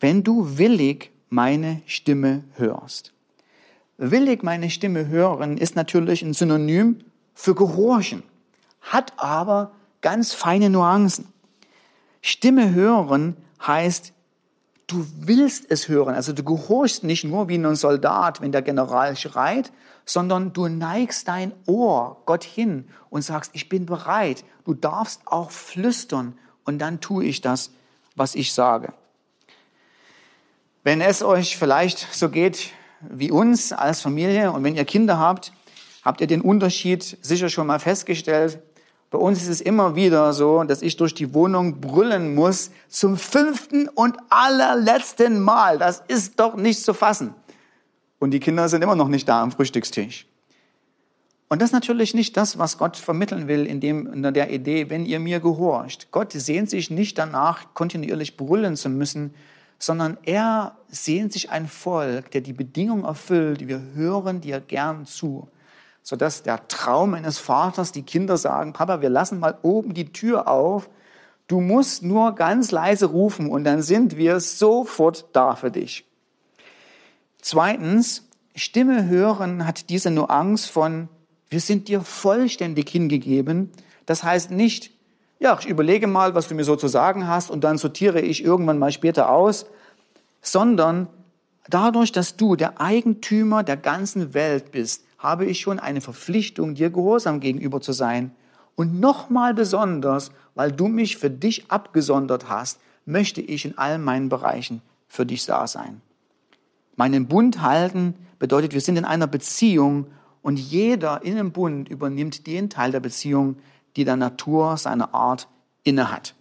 wenn 0.00 0.24
du 0.24 0.58
willig 0.58 1.10
meine 1.28 1.82
Stimme 1.86 2.42
hörst. 2.54 3.12
Willig 3.96 4.42
meine 4.42 4.70
Stimme 4.70 5.08
hören 5.08 5.58
ist 5.58 5.76
natürlich 5.76 6.22
ein 6.22 6.34
Synonym 6.34 7.00
für 7.34 7.54
gehorchen, 7.54 8.22
hat 8.80 9.12
aber 9.16 9.72
ganz 10.00 10.32
feine 10.32 10.70
Nuancen. 10.70 11.32
Stimme 12.20 12.74
hören 12.74 13.36
heißt, 13.64 14.12
du 14.86 15.06
willst 15.20 15.70
es 15.70 15.88
hören. 15.88 16.14
Also 16.14 16.32
du 16.32 16.42
gehorchst 16.42 17.04
nicht 17.04 17.24
nur 17.24 17.48
wie 17.48 17.56
ein 17.56 17.76
Soldat, 17.76 18.40
wenn 18.40 18.52
der 18.52 18.62
General 18.62 19.16
schreit, 19.16 19.72
sondern 20.04 20.52
du 20.52 20.68
neigst 20.68 21.28
dein 21.28 21.52
Ohr 21.66 22.22
Gott 22.24 22.44
hin 22.44 22.88
und 23.10 23.22
sagst, 23.22 23.50
ich 23.54 23.68
bin 23.68 23.86
bereit. 23.86 24.44
Du 24.64 24.74
darfst 24.74 25.22
auch 25.26 25.50
flüstern 25.50 26.38
und 26.64 26.78
dann 26.78 27.00
tue 27.00 27.24
ich 27.24 27.40
das, 27.40 27.70
was 28.16 28.34
ich 28.34 28.52
sage. 28.52 28.92
Wenn 30.82 31.00
es 31.00 31.22
euch 31.22 31.56
vielleicht 31.56 32.08
so 32.12 32.30
geht 32.30 32.70
wie 33.00 33.30
uns 33.30 33.72
als 33.72 34.00
Familie 34.00 34.50
und 34.50 34.64
wenn 34.64 34.74
ihr 34.74 34.84
Kinder 34.84 35.18
habt, 35.18 35.52
Habt 36.08 36.22
ihr 36.22 36.26
den 36.26 36.40
Unterschied 36.40 37.18
sicher 37.20 37.50
schon 37.50 37.66
mal 37.66 37.78
festgestellt? 37.78 38.60
Bei 39.10 39.18
uns 39.18 39.42
ist 39.42 39.48
es 39.48 39.60
immer 39.62 39.94
wieder 39.94 40.32
so, 40.34 40.62
dass 40.64 40.82
ich 40.82 40.96
durch 40.96 41.14
die 41.14 41.32
Wohnung 41.32 41.80
brüllen 41.80 42.34
muss 42.34 42.70
zum 42.88 43.16
fünften 43.16 43.88
und 43.88 44.16
allerletzten 44.28 45.40
Mal. 45.40 45.78
Das 45.78 46.02
ist 46.08 46.38
doch 46.38 46.56
nicht 46.56 46.82
zu 46.82 46.92
fassen. 46.92 47.34
Und 48.18 48.32
die 48.32 48.40
Kinder 48.40 48.68
sind 48.68 48.82
immer 48.82 48.96
noch 48.96 49.08
nicht 49.08 49.28
da 49.28 49.42
am 49.42 49.50
Frühstückstisch. 49.50 50.26
Und 51.48 51.62
das 51.62 51.70
ist 51.70 51.72
natürlich 51.72 52.12
nicht 52.12 52.36
das, 52.36 52.58
was 52.58 52.76
Gott 52.76 52.98
vermitteln 52.98 53.48
will 53.48 53.64
in, 53.64 53.80
dem, 53.80 54.12
in 54.12 54.22
der 54.22 54.50
Idee, 54.50 54.90
wenn 54.90 55.06
ihr 55.06 55.18
mir 55.18 55.40
gehorcht. 55.40 56.08
Gott 56.10 56.32
sehnt 56.32 56.68
sich 56.68 56.90
nicht 56.90 57.16
danach, 57.16 57.72
kontinuierlich 57.72 58.36
brüllen 58.36 58.76
zu 58.76 58.90
müssen, 58.90 59.32
sondern 59.78 60.18
er 60.24 60.76
sehnt 60.88 61.32
sich 61.32 61.48
ein 61.48 61.66
Volk, 61.66 62.30
der 62.32 62.42
die 62.42 62.52
Bedingungen 62.52 63.04
erfüllt. 63.04 63.66
Wir 63.66 63.80
hören 63.94 64.42
dir 64.42 64.60
gern 64.60 65.06
zu. 65.06 65.48
Sodass 66.08 66.42
der 66.42 66.66
Traum 66.68 67.12
eines 67.12 67.36
Vaters, 67.36 67.92
die 67.92 68.00
Kinder 68.00 68.38
sagen, 68.38 68.72
Papa, 68.72 69.02
wir 69.02 69.10
lassen 69.10 69.40
mal 69.40 69.58
oben 69.60 69.92
die 69.92 70.10
Tür 70.10 70.48
auf. 70.48 70.88
Du 71.48 71.60
musst 71.60 72.02
nur 72.02 72.34
ganz 72.34 72.70
leise 72.70 73.04
rufen 73.04 73.50
und 73.50 73.64
dann 73.64 73.82
sind 73.82 74.16
wir 74.16 74.40
sofort 74.40 75.26
da 75.34 75.54
für 75.54 75.70
dich. 75.70 76.06
Zweitens, 77.42 78.26
Stimme 78.54 79.06
hören 79.06 79.66
hat 79.66 79.90
diese 79.90 80.10
Nuance 80.10 80.72
von 80.72 81.10
wir 81.50 81.60
sind 81.60 81.88
dir 81.88 82.00
vollständig 82.00 82.88
hingegeben. 82.88 83.70
Das 84.06 84.22
heißt 84.22 84.50
nicht, 84.50 84.92
ja, 85.40 85.58
ich 85.60 85.68
überlege 85.68 86.06
mal, 86.06 86.34
was 86.34 86.48
du 86.48 86.54
mir 86.54 86.64
so 86.64 86.74
zu 86.76 86.88
sagen 86.88 87.28
hast 87.28 87.50
und 87.50 87.64
dann 87.64 87.76
sortiere 87.76 88.22
ich 88.22 88.42
irgendwann 88.42 88.78
mal 88.78 88.92
später 88.92 89.28
aus, 89.28 89.66
sondern 90.40 91.08
dadurch, 91.68 92.12
dass 92.12 92.38
du 92.38 92.56
der 92.56 92.80
Eigentümer 92.80 93.62
der 93.62 93.76
ganzen 93.76 94.32
Welt 94.32 94.72
bist, 94.72 95.04
habe 95.18 95.44
ich 95.44 95.60
schon 95.60 95.78
eine 95.78 96.00
Verpflichtung, 96.00 96.74
dir 96.74 96.90
gehorsam 96.90 97.40
gegenüber 97.40 97.80
zu 97.80 97.92
sein. 97.92 98.32
Und 98.76 99.00
nochmal 99.00 99.54
besonders, 99.54 100.30
weil 100.54 100.70
du 100.70 100.86
mich 100.86 101.16
für 101.16 101.30
dich 101.30 101.70
abgesondert 101.70 102.48
hast, 102.48 102.80
möchte 103.04 103.40
ich 103.40 103.64
in 103.64 103.76
allen 103.76 104.02
meinen 104.04 104.28
Bereichen 104.28 104.82
für 105.08 105.26
dich 105.26 105.44
da 105.46 105.66
sein. 105.66 106.00
Meinen 106.94 107.26
Bund 107.26 107.62
halten 107.62 108.14
bedeutet, 108.38 108.74
wir 108.74 108.80
sind 108.80 108.96
in 108.96 109.04
einer 109.04 109.26
Beziehung 109.26 110.06
und 110.42 110.58
jeder 110.58 111.22
in 111.24 111.36
dem 111.36 111.52
Bund 111.52 111.88
übernimmt 111.88 112.46
den 112.46 112.70
Teil 112.70 112.92
der 112.92 113.00
Beziehung, 113.00 113.56
die 113.96 114.04
der 114.04 114.16
Natur 114.16 114.76
seiner 114.76 115.14
Art 115.14 115.48
innehat. 115.82 116.34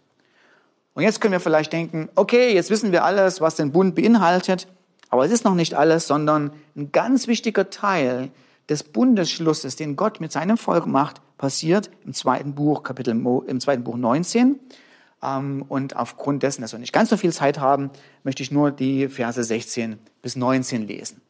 Und 0.94 1.04
jetzt 1.04 1.22
können 1.22 1.32
wir 1.32 1.40
vielleicht 1.40 1.74
denken, 1.74 2.10
okay, 2.16 2.54
jetzt 2.54 2.70
wissen 2.70 2.92
wir 2.92 3.04
alles, 3.04 3.42
was 3.42 3.56
den 3.56 3.72
Bund 3.72 3.96
beinhaltet, 3.96 4.68
aber 5.10 5.26
es 5.26 5.32
ist 5.32 5.46
noch 5.46 5.56
nicht 5.56 5.74
alles, 5.74 6.08
sondern 6.08 6.52
ein 6.76 6.92
ganz 6.92 7.28
wichtiger 7.28 7.70
Teil 7.70 8.30
des 8.70 8.84
Bundesschlusses, 8.84 9.76
den 9.76 9.96
Gott 9.96 10.20
mit 10.20 10.32
seinem 10.32 10.58
Volk 10.58 10.86
macht, 10.86 11.22
passiert 11.38 11.90
im 12.06 12.14
zweiten 12.14 12.56
Buch, 12.56 12.84
Kapitel, 12.84 13.12
im 13.12 13.60
zweiten 13.60 13.84
Buch 13.84 13.96
19. 13.96 14.60
Ähm, 15.24 15.66
und 15.68 15.96
aufgrund 15.96 16.44
dessen, 16.44 16.62
dass 16.62 16.74
wir 16.74 16.80
nicht 16.80 16.94
ganz 16.94 17.10
so 17.10 17.18
viel 17.18 17.32
Zeit 17.32 17.60
haben, 17.60 17.92
möchte 18.24 18.44
ich 18.44 18.52
nur 18.52 18.72
die 18.72 19.08
Verse 19.08 19.44
16 19.44 20.00
bis 20.22 20.36
19 20.36 20.88
lesen. 20.88 21.22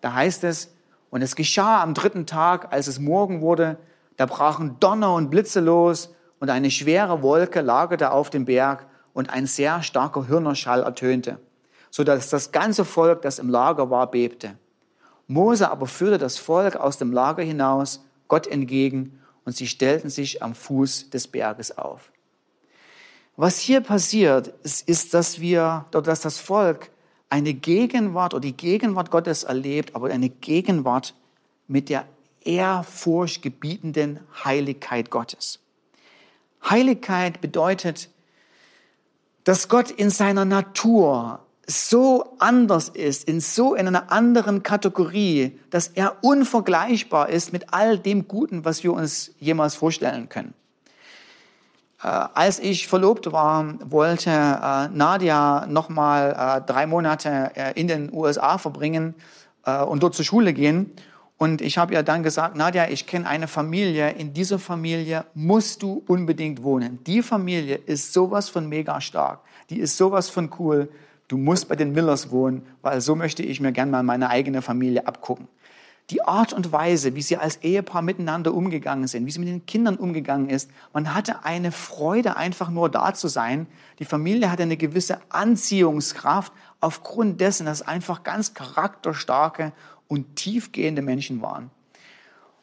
Da 0.00 0.14
heißt 0.14 0.44
es, 0.44 0.72
und 1.10 1.22
es 1.22 1.36
geschah 1.36 1.82
am 1.82 1.94
dritten 1.94 2.24
Tag, 2.26 2.72
als 2.72 2.86
es 2.86 3.00
Morgen 3.00 3.40
wurde, 3.40 3.78
da 4.16 4.26
brachen 4.26 4.76
Donner 4.80 5.14
und 5.14 5.30
Blitze 5.30 5.60
los 5.60 6.14
und 6.38 6.50
eine 6.50 6.70
schwere 6.70 7.22
Wolke 7.22 7.60
lagerte 7.60 8.12
auf 8.12 8.30
dem 8.30 8.44
Berg 8.44 8.86
und 9.12 9.30
ein 9.30 9.46
sehr 9.46 9.82
starker 9.82 10.28
Hörnerschall 10.28 10.82
ertönte, 10.82 11.40
so 11.90 12.04
dass 12.04 12.30
das 12.30 12.52
ganze 12.52 12.84
Volk, 12.84 13.22
das 13.22 13.38
im 13.38 13.48
Lager 13.48 13.90
war, 13.90 14.10
bebte. 14.10 14.56
Mose 15.30 15.70
aber 15.70 15.86
führte 15.86 16.18
das 16.18 16.38
Volk 16.38 16.74
aus 16.74 16.98
dem 16.98 17.12
Lager 17.12 17.44
hinaus, 17.44 18.04
Gott 18.26 18.48
entgegen, 18.48 19.20
und 19.44 19.56
sie 19.56 19.68
stellten 19.68 20.10
sich 20.10 20.42
am 20.42 20.54
Fuß 20.54 21.10
des 21.10 21.28
Berges 21.28 21.78
auf. 21.78 22.10
Was 23.36 23.58
hier 23.58 23.80
passiert, 23.80 24.48
ist, 24.64 24.88
ist 24.88 25.14
dass 25.14 25.40
wir, 25.40 25.86
dass 25.92 26.20
das 26.20 26.38
Volk 26.38 26.90
eine 27.28 27.54
Gegenwart 27.54 28.34
oder 28.34 28.40
die 28.40 28.56
Gegenwart 28.56 29.12
Gottes 29.12 29.44
erlebt, 29.44 29.94
aber 29.94 30.08
eine 30.08 30.28
Gegenwart 30.28 31.14
mit 31.68 31.88
der 31.90 32.06
ehrfurchtgebietenden 32.42 34.18
Heiligkeit 34.44 35.10
Gottes. 35.10 35.60
Heiligkeit 36.68 37.40
bedeutet, 37.40 38.10
dass 39.44 39.68
Gott 39.68 39.92
in 39.92 40.10
seiner 40.10 40.44
Natur 40.44 41.40
so 41.70 42.36
anders 42.38 42.88
ist, 42.88 43.24
in 43.24 43.40
so 43.40 43.74
in 43.74 43.86
einer 43.86 44.12
anderen 44.12 44.62
Kategorie, 44.62 45.58
dass 45.70 45.88
er 45.88 46.16
unvergleichbar 46.22 47.28
ist 47.28 47.52
mit 47.52 47.72
all 47.72 47.98
dem 47.98 48.28
Guten, 48.28 48.64
was 48.64 48.82
wir 48.82 48.92
uns 48.92 49.32
jemals 49.38 49.74
vorstellen 49.74 50.28
können. 50.28 50.54
Äh, 52.02 52.06
als 52.06 52.58
ich 52.58 52.88
verlobt 52.88 53.30
war, 53.32 53.74
wollte 53.84 54.30
äh, 54.30 54.88
Nadia 54.88 55.66
nochmal 55.66 56.62
äh, 56.62 56.66
drei 56.66 56.86
Monate 56.86 57.50
äh, 57.54 57.78
in 57.78 57.88
den 57.88 58.12
USA 58.12 58.58
verbringen 58.58 59.14
äh, 59.66 59.82
und 59.82 60.02
dort 60.02 60.14
zur 60.14 60.24
Schule 60.24 60.52
gehen. 60.52 60.92
Und 61.36 61.62
ich 61.62 61.78
habe 61.78 61.94
ihr 61.94 62.02
dann 62.02 62.22
gesagt, 62.22 62.56
Nadia, 62.56 62.88
ich 62.88 63.06
kenne 63.06 63.26
eine 63.26 63.48
Familie, 63.48 64.10
in 64.10 64.34
dieser 64.34 64.58
Familie 64.58 65.24
musst 65.34 65.82
du 65.82 66.02
unbedingt 66.06 66.62
wohnen. 66.62 67.02
Die 67.04 67.22
Familie 67.22 67.76
ist 67.76 68.12
sowas 68.12 68.50
von 68.50 68.68
mega 68.68 69.00
stark, 69.00 69.40
die 69.70 69.78
ist 69.78 69.96
sowas 69.96 70.28
von 70.28 70.50
cool. 70.58 70.90
Du 71.30 71.36
musst 71.36 71.68
bei 71.68 71.76
den 71.76 71.92
Millers 71.92 72.30
wohnen, 72.32 72.62
weil 72.82 73.00
so 73.00 73.14
möchte 73.14 73.42
ich 73.44 73.60
mir 73.60 73.70
gern 73.70 73.90
mal 73.90 74.02
meine 74.02 74.30
eigene 74.30 74.62
Familie 74.62 75.06
abgucken 75.06 75.46
die 76.10 76.22
Art 76.22 76.52
und 76.52 76.72
Weise, 76.72 77.14
wie 77.14 77.22
sie 77.22 77.36
als 77.36 77.56
Ehepaar 77.56 78.02
miteinander 78.02 78.52
umgegangen 78.52 79.06
sind, 79.06 79.26
wie 79.26 79.30
sie 79.30 79.38
mit 79.38 79.48
den 79.48 79.66
Kindern 79.66 79.96
umgegangen 79.96 80.48
ist. 80.48 80.70
Man 80.92 81.14
hatte 81.14 81.44
eine 81.44 81.72
Freude, 81.72 82.36
einfach 82.36 82.70
nur 82.70 82.88
da 82.88 83.14
zu 83.14 83.28
sein. 83.28 83.66
Die 83.98 84.04
Familie 84.04 84.50
hatte 84.50 84.64
eine 84.64 84.76
gewisse 84.76 85.20
Anziehungskraft 85.28 86.52
aufgrund 86.80 87.40
dessen, 87.40 87.66
dass 87.66 87.82
einfach 87.82 88.24
ganz 88.24 88.54
charakterstarke 88.54 89.72
und 90.08 90.34
tiefgehende 90.36 91.02
Menschen 91.02 91.42
waren. 91.42 91.70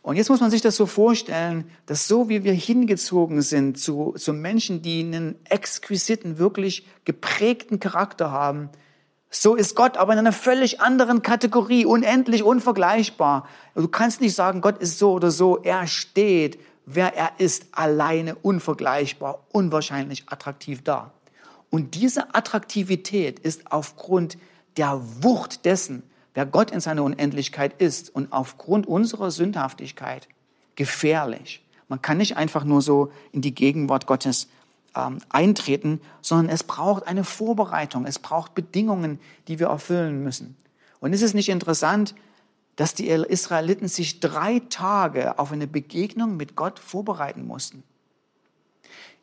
Und 0.07 0.15
jetzt 0.15 0.29
muss 0.29 0.39
man 0.39 0.49
sich 0.49 0.61
das 0.61 0.77
so 0.77 0.85
vorstellen, 0.85 1.69
dass 1.85 2.07
so 2.07 2.29
wie 2.29 2.45
wir 2.45 2.53
hingezogen 2.53 3.41
sind 3.41 3.77
zu, 3.77 4.13
zu 4.15 4.31
Menschen, 4.31 4.81
die 4.81 5.01
einen 5.01 5.35
exquisiten, 5.43 6.37
wirklich 6.37 6.87
geprägten 7.03 7.81
Charakter 7.81 8.31
haben, 8.31 8.69
so 9.29 9.53
ist 9.55 9.75
Gott 9.75 9.97
aber 9.97 10.13
in 10.13 10.19
einer 10.19 10.31
völlig 10.31 10.79
anderen 10.79 11.23
Kategorie, 11.23 11.85
unendlich 11.85 12.43
unvergleichbar. 12.43 13.49
Du 13.75 13.89
kannst 13.89 14.21
nicht 14.21 14.33
sagen, 14.33 14.61
Gott 14.61 14.77
ist 14.77 14.97
so 14.97 15.11
oder 15.11 15.29
so. 15.29 15.57
Er 15.57 15.87
steht, 15.87 16.57
wer 16.85 17.13
er 17.13 17.31
ist, 17.37 17.65
alleine 17.73 18.35
unvergleichbar, 18.35 19.45
unwahrscheinlich 19.51 20.29
attraktiv 20.29 20.85
da. 20.85 21.11
Und 21.69 21.95
diese 21.95 22.33
Attraktivität 22.33 23.39
ist 23.39 23.73
aufgrund 23.73 24.37
der 24.77 25.01
Wucht 25.19 25.65
dessen, 25.65 26.03
wer 26.37 26.45
Gott 26.45 26.69
in 26.69 26.81
seiner 26.81 27.03
Unendlichkeit 27.03 27.81
ist 27.81 28.13
und 28.13 28.31
aufgrund 28.31 28.85
unserer 28.85 29.31
Sündhaftigkeit 29.31 30.27
gefährlich. 30.75 31.65
Man 31.87 31.99
kann 31.99 32.17
nicht 32.17 32.37
einfach 32.37 32.63
nur 32.63 32.83
so 32.83 33.11
in 33.31 33.41
die 33.41 33.55
Gegenwart 33.55 34.05
Gottes 34.05 34.47
ähm, 34.95 35.17
eintreten, 35.29 35.99
sondern 36.21 36.49
es 36.49 36.63
braucht 36.63 37.07
eine 37.07 37.23
Vorbereitung, 37.23 38.05
es 38.05 38.19
braucht 38.19 38.53
Bedingungen, 38.53 39.19
die 39.47 39.57
wir 39.57 39.69
erfüllen 39.69 40.23
müssen. 40.23 40.55
Und 40.99 41.11
ist 41.11 41.23
es 41.23 41.33
nicht 41.33 41.49
interessant, 41.49 42.13
dass 42.75 42.93
die 42.93 43.07
Israeliten 43.07 43.87
sich 43.87 44.19
drei 44.19 44.61
Tage 44.69 45.39
auf 45.39 45.51
eine 45.51 45.65
Begegnung 45.65 46.37
mit 46.37 46.55
Gott 46.55 46.77
vorbereiten 46.77 47.47
mussten? 47.47 47.81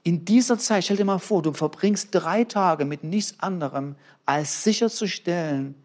In 0.03 0.25
dieser 0.25 0.59
Zeit, 0.59 0.83
stell 0.83 0.97
dir 0.97 1.05
mal 1.05 1.21
vor, 1.21 1.43
du 1.43 1.53
verbringst 1.53 2.09
drei 2.11 2.43
Tage 2.43 2.85
mit 2.85 3.05
nichts 3.05 3.37
anderem, 3.39 3.95
als 4.27 4.65
sicherzustellen, 4.65 5.77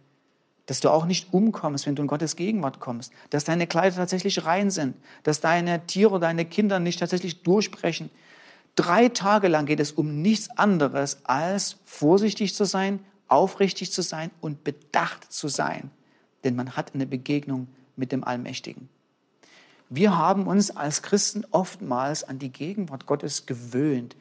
dass 0.70 0.80
du 0.80 0.90
auch 0.90 1.06
nicht 1.06 1.34
umkommst, 1.34 1.86
wenn 1.86 1.96
du 1.96 2.04
in 2.04 2.08
Gottes 2.08 2.36
Gegenwart 2.36 2.80
kommst, 2.80 3.12
dass 3.30 3.44
deine 3.44 3.68
Kleider 3.68 3.96
tatsächlich 3.96 4.46
rein 4.46 4.70
sind, 4.70 4.96
dass 5.24 5.42
deine 5.42 5.86
Tiere, 5.88 6.20
deine 6.20 6.46
Kinder 6.46 6.80
nicht 6.80 7.00
tatsächlich 7.00 7.44
durchbrechen, 7.44 8.10
Drei 8.80 9.10
Tage 9.10 9.50
lang 9.50 9.66
geht 9.66 9.82
es 9.82 9.92
um 9.92 10.22
nichts 10.22 10.50
anderes, 10.58 11.20
als 11.26 11.76
vorsichtig 11.84 12.56
zu 12.56 12.64
sein, 12.64 13.04
aufrichtig 13.28 13.92
zu 13.92 14.02
sein 14.02 14.32
und 14.40 14.64
bedacht 14.64 15.34
zu 15.34 15.50
sein. 15.50 15.92
Denn 16.46 16.56
man 16.56 16.78
hat 16.78 16.96
eine 16.96 17.06
Begegnung 17.06 17.68
mit 17.98 18.14
dem 18.14 18.24
Allmächtigen. 18.24 18.88
Wir 19.90 20.18
haben 20.18 20.48
uns 20.48 20.72
als 20.72 21.02
Christen 21.02 21.46
oftmals 21.52 22.24
an 22.24 22.40
die 22.40 22.54
Gegenwart 22.54 23.06
Gottes 23.06 23.46
gewöhnt 23.46 24.16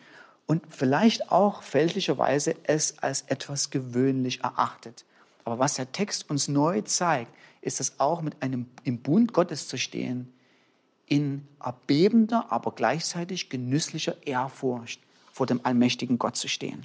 und 0.47 0.65
vielleicht 0.69 1.31
auch 1.31 1.63
fälschlicherweise 1.63 2.57
es 2.65 2.99
als 2.99 3.23
etwas 3.29 3.71
gewöhnlich 3.71 4.43
erachtet. 4.43 5.05
Aber 5.49 5.59
was 5.59 5.77
der 5.77 5.93
Text 5.93 6.29
uns 6.29 6.47
neu 6.47 6.83
zeigt, 6.83 7.33
ist 7.63 7.81
es 7.81 7.99
auch 8.01 8.21
mit 8.21 8.43
einem 8.43 8.67
im 8.85 8.99
Bund 8.99 9.33
Gottes 9.33 9.67
zu 9.67 9.79
stehen, 9.79 10.31
in 11.07 11.49
erbebender, 11.59 12.53
aber 12.53 12.73
gleichzeitig 12.73 13.49
genüsslicher 13.49 14.15
Ehrfurcht 14.27 15.01
vor 15.33 15.47
dem 15.47 15.65
allmächtigen 15.65 16.19
Gott 16.19 16.37
zu 16.37 16.49
stehen. 16.49 16.85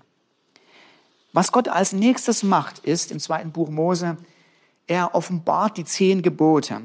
Was 1.34 1.52
Gott 1.52 1.67
als 1.67 1.91
nächstes 1.91 2.41
macht, 2.41 2.80
ist 2.80 3.12
im 3.12 3.19
zweiten 3.19 3.52
Buch 3.52 3.69
Mose, 3.69 4.15
er 4.88 5.13
offenbart 5.13 5.76
die 5.76 5.84
zehn 5.84 6.21
Gebote. 6.21 6.84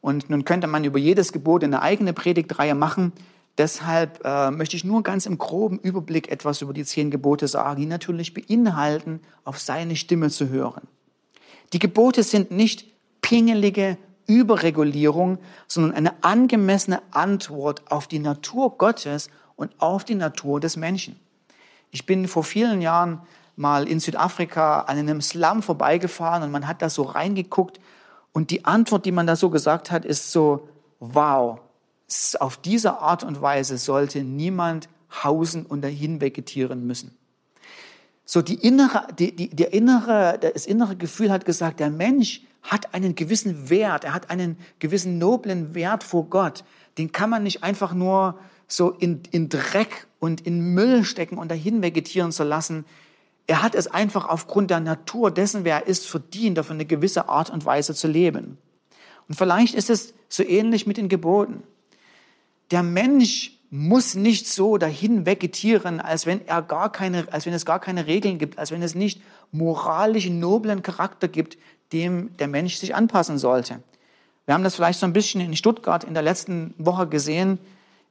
Und 0.00 0.30
nun 0.30 0.44
könnte 0.44 0.68
man 0.68 0.84
über 0.84 1.00
jedes 1.00 1.32
Gebot 1.32 1.64
eine 1.64 1.82
eigene 1.82 2.12
Predigtreihe 2.12 2.76
machen. 2.76 3.12
Deshalb 3.56 4.24
äh, 4.24 4.52
möchte 4.52 4.76
ich 4.76 4.84
nur 4.84 5.02
ganz 5.02 5.26
im 5.26 5.36
groben 5.36 5.80
Überblick 5.80 6.30
etwas 6.30 6.62
über 6.62 6.72
die 6.72 6.84
zehn 6.84 7.10
Gebote 7.10 7.48
sagen, 7.48 7.80
die 7.80 7.86
natürlich 7.86 8.34
beinhalten, 8.34 9.18
auf 9.42 9.58
seine 9.58 9.96
Stimme 9.96 10.30
zu 10.30 10.48
hören. 10.48 10.86
Die 11.72 11.78
Gebote 11.78 12.22
sind 12.22 12.50
nicht 12.50 12.86
pingelige 13.20 13.98
Überregulierung, 14.26 15.38
sondern 15.66 15.94
eine 15.94 16.22
angemessene 16.22 17.02
Antwort 17.10 17.90
auf 17.90 18.06
die 18.06 18.18
Natur 18.18 18.76
Gottes 18.78 19.30
und 19.56 19.72
auf 19.80 20.04
die 20.04 20.14
Natur 20.14 20.60
des 20.60 20.76
Menschen. 20.76 21.18
Ich 21.90 22.06
bin 22.06 22.28
vor 22.28 22.44
vielen 22.44 22.80
Jahren 22.80 23.22
mal 23.56 23.88
in 23.88 24.00
Südafrika 24.00 24.82
an 24.82 24.98
einem 24.98 25.20
Slum 25.20 25.62
vorbeigefahren 25.62 26.42
und 26.42 26.50
man 26.50 26.68
hat 26.68 26.82
da 26.82 26.90
so 26.90 27.02
reingeguckt 27.02 27.80
und 28.32 28.50
die 28.50 28.64
Antwort, 28.64 29.04
die 29.04 29.12
man 29.12 29.26
da 29.26 29.34
so 29.34 29.50
gesagt 29.50 29.90
hat, 29.90 30.04
ist 30.04 30.30
so, 30.30 30.68
wow, 31.00 31.60
auf 32.38 32.56
diese 32.56 32.98
Art 32.98 33.24
und 33.24 33.42
Weise 33.42 33.78
sollte 33.78 34.22
niemand 34.22 34.88
hausen 35.24 35.66
und 35.66 35.82
dahin 35.82 36.20
vegetieren 36.20 36.86
müssen. 36.86 37.16
So 38.30 38.42
die 38.42 38.56
innere, 38.56 39.06
die, 39.18 39.34
die, 39.34 39.48
der 39.48 39.72
innere, 39.72 40.38
das 40.38 40.66
innere 40.66 40.96
Gefühl 40.96 41.32
hat 41.32 41.46
gesagt, 41.46 41.80
der 41.80 41.88
Mensch 41.88 42.42
hat 42.62 42.92
einen 42.92 43.14
gewissen 43.14 43.70
Wert, 43.70 44.04
er 44.04 44.12
hat 44.12 44.28
einen 44.28 44.58
gewissen 44.80 45.16
noblen 45.16 45.74
Wert 45.74 46.04
vor 46.04 46.26
Gott. 46.28 46.62
Den 46.98 47.10
kann 47.10 47.30
man 47.30 47.42
nicht 47.42 47.64
einfach 47.64 47.94
nur 47.94 48.38
so 48.66 48.90
in, 48.90 49.22
in 49.30 49.48
Dreck 49.48 50.06
und 50.20 50.42
in 50.42 50.74
Müll 50.74 51.04
stecken 51.04 51.38
und 51.38 51.50
dahin 51.50 51.80
vegetieren 51.80 52.30
zu 52.30 52.44
lassen. 52.44 52.84
Er 53.46 53.62
hat 53.62 53.74
es 53.74 53.86
einfach 53.86 54.28
aufgrund 54.28 54.70
der 54.70 54.80
Natur 54.80 55.30
dessen, 55.30 55.64
wer 55.64 55.76
er 55.76 55.86
ist, 55.86 56.06
verdient, 56.06 56.58
auf 56.58 56.70
eine 56.70 56.84
gewisse 56.84 57.30
Art 57.30 57.48
und 57.48 57.64
Weise 57.64 57.94
zu 57.94 58.08
leben. 58.08 58.58
Und 59.26 59.36
vielleicht 59.36 59.74
ist 59.74 59.88
es 59.88 60.12
so 60.28 60.42
ähnlich 60.42 60.86
mit 60.86 60.98
den 60.98 61.08
Geboten. 61.08 61.62
Der 62.72 62.82
Mensch 62.82 63.57
muss 63.70 64.14
nicht 64.14 64.48
so 64.48 64.78
dahin 64.78 65.26
vegetieren, 65.26 66.00
als 66.00 66.24
wenn 66.24 66.46
er 66.46 66.62
gar 66.62 66.90
keine, 66.90 67.30
als 67.30 67.44
wenn 67.44 67.52
es 67.52 67.66
gar 67.66 67.80
keine 67.80 68.06
Regeln 68.06 68.38
gibt, 68.38 68.58
als 68.58 68.70
wenn 68.70 68.82
es 68.82 68.94
nicht 68.94 69.20
moralisch 69.52 70.28
noblen 70.28 70.82
Charakter 70.82 71.28
gibt, 71.28 71.58
dem 71.92 72.36
der 72.38 72.48
Mensch 72.48 72.76
sich 72.76 72.94
anpassen 72.94 73.38
sollte. 73.38 73.80
Wir 74.46 74.54
haben 74.54 74.64
das 74.64 74.76
vielleicht 74.76 74.98
so 74.98 75.06
ein 75.06 75.12
bisschen 75.12 75.40
in 75.40 75.56
Stuttgart 75.56 76.04
in 76.04 76.14
der 76.14 76.22
letzten 76.22 76.74
Woche 76.78 77.06
gesehen. 77.06 77.58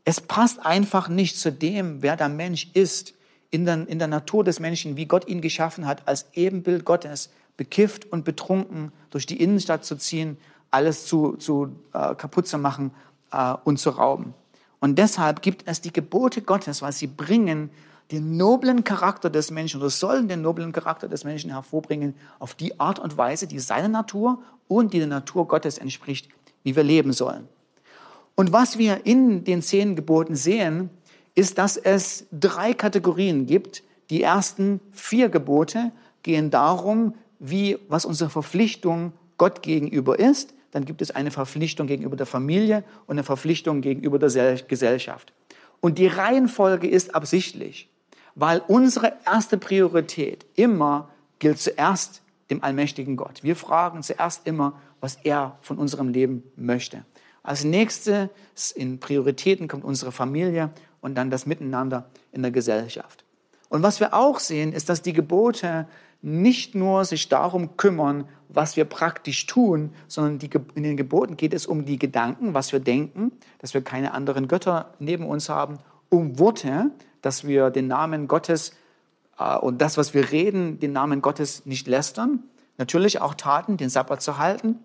Es 0.05 0.21
passt 0.21 0.63
einfach 0.63 1.09
nicht 1.09 1.37
zu 1.37 1.51
dem, 1.51 2.03
wer 2.03 2.15
der 2.15 2.29
Mensch 2.29 2.69
ist, 2.73 3.15
in 3.49 3.65
der, 3.65 3.87
in 3.87 3.97
der 3.97 4.07
Natur 4.07 4.43
des 4.43 4.59
Menschen, 4.59 4.97
wie 4.97 5.05
Gott 5.05 5.27
ihn 5.27 5.41
geschaffen 5.41 5.87
hat, 5.87 6.07
als 6.07 6.27
Ebenbild 6.33 6.85
Gottes, 6.85 7.31
bekifft 7.55 8.11
und 8.11 8.23
betrunken 8.23 8.91
durch 9.09 9.25
die 9.25 9.41
Innenstadt 9.41 9.83
zu 9.83 9.95
ziehen, 9.95 10.37
alles 10.69 11.05
zu, 11.07 11.37
zu 11.37 11.75
äh, 11.93 12.13
kaputt 12.13 12.47
zu 12.47 12.57
machen 12.59 12.91
äh, 13.31 13.55
und 13.63 13.79
zu 13.79 13.89
rauben. 13.89 14.33
Und 14.79 14.97
deshalb 14.99 15.41
gibt 15.41 15.63
es 15.67 15.81
die 15.81 15.93
Gebote 15.93 16.41
Gottes, 16.41 16.81
weil 16.81 16.91
sie 16.91 17.07
bringen 17.07 17.69
den 18.11 18.37
noblen 18.37 18.83
Charakter 18.83 19.29
des 19.29 19.51
Menschen 19.51 19.81
oder 19.81 19.89
sollen 19.89 20.27
den 20.27 20.41
noblen 20.41 20.71
Charakter 20.71 21.07
des 21.07 21.23
Menschen 21.23 21.51
hervorbringen 21.51 22.15
auf 22.39 22.55
die 22.55 22.79
Art 22.79 22.99
und 22.99 23.17
Weise, 23.17 23.47
die 23.47 23.59
seiner 23.59 23.89
Natur 23.89 24.41
und 24.67 24.93
die 24.93 24.99
der 24.99 25.07
Natur 25.07 25.47
Gottes 25.47 25.77
entspricht, 25.77 26.29
wie 26.63 26.75
wir 26.75 26.83
leben 26.83 27.11
sollen. 27.11 27.47
Und 28.35 28.53
was 28.53 28.77
wir 28.77 29.05
in 29.05 29.43
den 29.43 29.61
zehn 29.61 29.95
Geboten 29.95 30.35
sehen, 30.35 30.89
ist, 31.35 31.57
dass 31.57 31.75
es 31.75 32.27
drei 32.31 32.73
Kategorien 32.73 33.45
gibt. 33.45 33.83
Die 34.09 34.21
ersten 34.21 34.79
vier 34.91 35.29
Gebote 35.29 35.91
gehen 36.23 36.49
darum, 36.49 37.15
wie, 37.39 37.77
was 37.89 38.05
unsere 38.05 38.29
Verpflichtung 38.29 39.13
Gott 39.37 39.61
gegenüber 39.61 40.17
ist. 40.19 40.53
Dann 40.77 40.85
gibt 40.85 41.01
es 41.01 41.11
eine 41.11 41.31
Verpflichtung 41.31 41.87
gegenüber 41.87 42.15
der 42.15 42.25
Familie 42.25 42.83
und 43.07 43.15
eine 43.15 43.23
Verpflichtung 43.23 43.81
gegenüber 43.81 44.19
der 44.19 44.55
Gesellschaft. 44.55 45.33
Und 45.81 45.97
die 45.97 46.07
Reihenfolge 46.07 46.87
ist 46.87 47.13
absichtlich 47.13 47.89
weil 48.39 48.61
unsere 48.67 49.13
erste 49.25 49.57
Priorität 49.57 50.45
immer 50.53 51.09
gilt 51.39 51.57
zuerst 51.57 52.21
dem 52.51 52.63
allmächtigen 52.63 53.17
Gott. 53.17 53.41
Wir 53.41 53.55
fragen 53.55 54.03
zuerst 54.03 54.45
immer, 54.45 54.79
was 55.01 55.17
er 55.23 55.57
von 55.61 55.79
unserem 55.79 56.09
Leben 56.09 56.43
möchte. 56.55 57.03
Als 57.41 57.63
nächstes 57.63 58.71
in 58.75 58.99
Prioritäten 58.99 59.67
kommt 59.67 59.83
unsere 59.83 60.11
Familie 60.11 60.69
und 61.01 61.15
dann 61.15 61.31
das 61.31 61.47
Miteinander 61.47 62.11
in 62.31 62.43
der 62.43 62.51
Gesellschaft. 62.51 63.25
Und 63.69 63.81
was 63.81 63.99
wir 63.99 64.13
auch 64.13 64.37
sehen, 64.37 64.71
ist, 64.71 64.87
dass 64.87 65.01
die 65.01 65.13
Gebote 65.13 65.87
nicht 66.21 66.75
nur 66.75 67.05
sich 67.05 67.29
darum 67.29 67.77
kümmern, 67.77 68.27
was 68.49 68.77
wir 68.77 68.85
praktisch 68.85 69.45
tun, 69.45 69.91
sondern 70.07 70.39
die, 70.39 70.49
in 70.75 70.83
den 70.83 70.97
Geboten 70.97 71.37
geht 71.37 71.53
es 71.53 71.65
um 71.65 71.85
die 71.85 71.99
Gedanken, 71.99 72.53
was 72.53 72.71
wir 72.71 72.79
denken, 72.79 73.31
dass 73.59 73.73
wir 73.73 73.81
keine 73.81 74.13
anderen 74.13 74.47
Götter 74.47 74.93
neben 74.99 75.25
uns 75.25 75.49
haben, 75.49 75.77
um 76.09 76.39
Worte, 76.39 76.91
dass 77.21 77.45
wir 77.45 77.69
den 77.69 77.87
Namen 77.87 78.27
Gottes 78.27 78.71
äh, 79.37 79.57
und 79.57 79.81
das, 79.81 79.97
was 79.97 80.13
wir 80.13 80.31
reden, 80.31 80.79
den 80.79 80.93
Namen 80.93 81.21
Gottes 81.21 81.65
nicht 81.65 81.87
lästern. 81.87 82.43
Natürlich 82.77 83.21
auch 83.21 83.33
Taten, 83.33 83.77
den 83.77 83.89
Sabbat 83.89 84.21
zu 84.21 84.37
halten. 84.37 84.79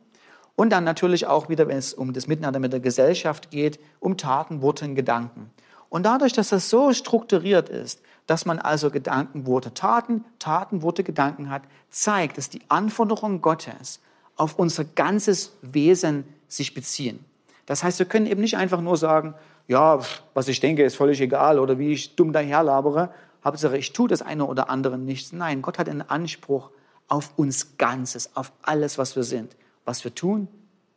Und 0.54 0.70
dann 0.70 0.84
natürlich 0.84 1.26
auch 1.26 1.48
wieder, 1.48 1.66
wenn 1.68 1.78
es 1.78 1.94
um 1.94 2.12
das 2.12 2.26
Miteinander 2.26 2.60
mit 2.60 2.72
der 2.72 2.80
Gesellschaft 2.80 3.50
geht, 3.50 3.80
um 4.00 4.16
Taten, 4.16 4.60
Worte 4.60 4.84
und 4.84 4.94
Gedanken. 4.94 5.50
Und 5.88 6.04
dadurch, 6.04 6.32
dass 6.32 6.50
das 6.50 6.68
so 6.70 6.92
strukturiert 6.92 7.68
ist, 7.68 8.02
dass 8.26 8.46
man 8.46 8.58
also 8.58 8.90
Gedanken, 8.90 9.46
Worte, 9.46 9.74
Taten, 9.74 10.24
Taten, 10.38 10.82
Worte, 10.82 11.04
Gedanken 11.04 11.50
hat, 11.50 11.62
zeigt, 11.90 12.38
dass 12.38 12.48
die 12.48 12.62
Anforderungen 12.68 13.42
Gottes 13.42 14.00
auf 14.36 14.58
unser 14.58 14.84
ganzes 14.84 15.56
Wesen 15.62 16.24
sich 16.48 16.74
beziehen. 16.74 17.24
Das 17.66 17.84
heißt, 17.84 17.98
wir 17.98 18.06
können 18.06 18.26
eben 18.26 18.40
nicht 18.40 18.56
einfach 18.56 18.80
nur 18.80 18.96
sagen, 18.96 19.34
ja, 19.68 20.00
was 20.34 20.48
ich 20.48 20.60
denke, 20.60 20.82
ist 20.84 20.96
völlig 20.96 21.20
egal 21.20 21.58
oder 21.58 21.78
wie 21.78 21.92
ich 21.92 22.16
dumm 22.16 22.32
daherlabere. 22.32 23.10
Hauptsache, 23.44 23.78
ich 23.78 23.92
tue 23.92 24.08
das 24.08 24.22
eine 24.22 24.46
oder 24.46 24.70
andere 24.70 24.98
nicht. 24.98 25.32
Nein, 25.32 25.62
Gott 25.62 25.78
hat 25.78 25.88
einen 25.88 26.02
Anspruch 26.02 26.70
auf 27.08 27.32
uns 27.36 27.76
Ganzes, 27.78 28.36
auf 28.36 28.52
alles, 28.62 28.98
was 28.98 29.16
wir 29.16 29.24
sind, 29.24 29.56
was 29.84 30.04
wir 30.04 30.14
tun, 30.14 30.48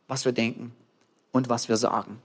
was 0.08 0.24
wir 0.24 0.32
denken 0.32 0.72
und 1.32 1.48
was 1.48 1.68
wir 1.68 1.76
sagen. 1.76 2.20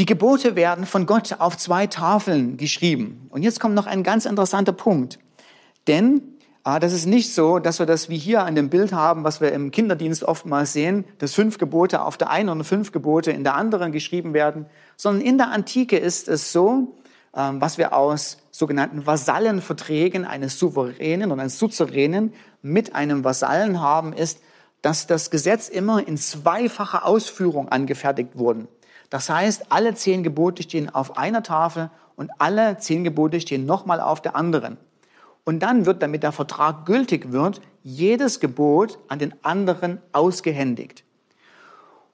Die 0.00 0.06
Gebote 0.06 0.56
werden 0.56 0.86
von 0.86 1.04
Gott 1.04 1.36
auf 1.40 1.58
zwei 1.58 1.86
Tafeln 1.86 2.56
geschrieben. 2.56 3.26
Und 3.28 3.42
jetzt 3.42 3.60
kommt 3.60 3.74
noch 3.74 3.86
ein 3.86 4.02
ganz 4.02 4.24
interessanter 4.24 4.72
Punkt. 4.72 5.18
Denn 5.88 6.22
Ah, 6.62 6.78
das 6.78 6.94
ist 6.94 7.04
nicht 7.04 7.34
so, 7.34 7.58
dass 7.58 7.78
wir 7.78 7.86
das 7.86 8.08
wie 8.08 8.16
hier 8.18 8.44
an 8.44 8.54
dem 8.54 8.70
Bild 8.70 8.92
haben, 8.92 9.24
was 9.24 9.40
wir 9.42 9.52
im 9.52 9.70
Kinderdienst 9.70 10.24
oftmals 10.24 10.72
sehen, 10.74 11.04
dass 11.18 11.34
fünf 11.34 11.58
Gebote 11.58 12.02
auf 12.02 12.16
der 12.18 12.30
einen 12.30 12.48
und 12.48 12.64
fünf 12.64 12.92
Gebote 12.92 13.30
in 13.30 13.44
der 13.44 13.54
anderen 13.54 13.92
geschrieben 13.92 14.34
werden, 14.34 14.66
sondern 14.96 15.22
in 15.22 15.38
der 15.38 15.50
Antike 15.50 15.98
ist 15.98 16.28
es 16.28 16.52
so, 16.52 16.96
ähm, 17.34 17.60
was 17.60 17.76
wir 17.76 17.94
aus 17.94 18.38
sogenannten 18.50 19.06
Vasallenverträgen 19.06 20.24
eines 20.24 20.58
Souveränen 20.58 21.30
und 21.30 21.40
eines 21.40 21.58
Suzeränen 21.58 22.34
mit 22.62 22.94
einem 22.94 23.22
Vasallen 23.24 23.80
haben, 23.80 24.12
ist, 24.14 24.40
dass 24.82 25.06
das 25.06 25.30
Gesetz 25.30 25.68
immer 25.68 26.06
in 26.06 26.16
zweifacher 26.16 27.06
Ausführung 27.06 27.68
angefertigt 27.68 28.38
wurde. 28.38 28.66
Das 29.10 29.28
heißt, 29.28 29.70
alle 29.70 29.94
zehn 29.94 30.22
Gebote 30.22 30.62
stehen 30.62 30.88
auf 30.88 31.18
einer 31.18 31.42
Tafel 31.42 31.90
und 32.16 32.30
alle 32.38 32.78
zehn 32.78 33.04
Gebote 33.04 33.40
stehen 33.40 33.66
nochmal 33.66 34.00
auf 34.00 34.22
der 34.22 34.36
anderen. 34.36 34.78
Und 35.44 35.60
dann 35.60 35.84
wird, 35.84 36.02
damit 36.02 36.22
der 36.22 36.32
Vertrag 36.32 36.86
gültig 36.86 37.32
wird, 37.32 37.60
jedes 37.82 38.40
Gebot 38.40 38.98
an 39.08 39.18
den 39.18 39.34
anderen 39.42 39.98
ausgehändigt. 40.12 41.04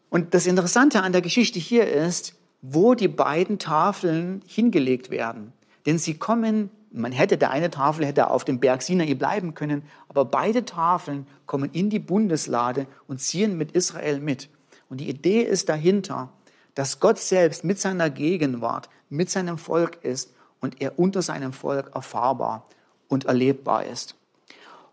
Und 0.09 0.33
das 0.33 0.47
Interessante 0.47 1.03
an 1.03 1.13
der 1.13 1.21
Geschichte 1.21 1.59
hier 1.59 1.87
ist, 1.87 2.35
wo 2.63 2.95
die 2.95 3.09
beiden 3.09 3.59
Tafeln 3.59 4.43
hingelegt 4.47 5.11
werden. 5.11 5.53
Denn 5.85 5.99
sie 5.99 6.15
kommen, 6.15 6.71
man 6.91 7.13
hätte, 7.13 7.37
der 7.37 7.51
eine 7.51 7.71
Tafel 7.71 8.07
hätte 8.07 8.31
auf 8.31 8.45
dem 8.45 8.59
Berg 8.59 8.83
Sinai 8.83 9.15
bleiben 9.15 9.55
können, 9.55 9.83
aber 10.09 10.25
beide 10.25 10.65
Tafeln 10.65 11.27
kommen 11.45 11.71
in 11.73 11.91
die 11.91 11.99
Bundeslade 11.99 12.87
und 13.07 13.21
ziehen 13.21 13.59
mit 13.59 13.73
Israel 13.73 14.21
mit. 14.21 14.49
Und 14.89 15.01
die 15.01 15.09
Idee 15.09 15.43
ist 15.43 15.69
dahinter, 15.69 16.31
dass 16.77 17.01
Gott 17.01 17.19
selbst 17.19 17.65
mit 17.65 17.81
seiner 17.81 18.11
Gegenwart, 18.11 18.89
mit 19.09 19.29
seinem 19.31 19.59
Volk 19.59 19.99
ist 20.05 20.33
und 20.61 20.81
er 20.81 20.99
unter 20.99 21.23
seinem 21.23 21.53
Volk 21.53 21.91
erfahrbar 21.95 22.65
und 23.09 23.25
erlebbar 23.25 23.85
ist. 23.85 24.15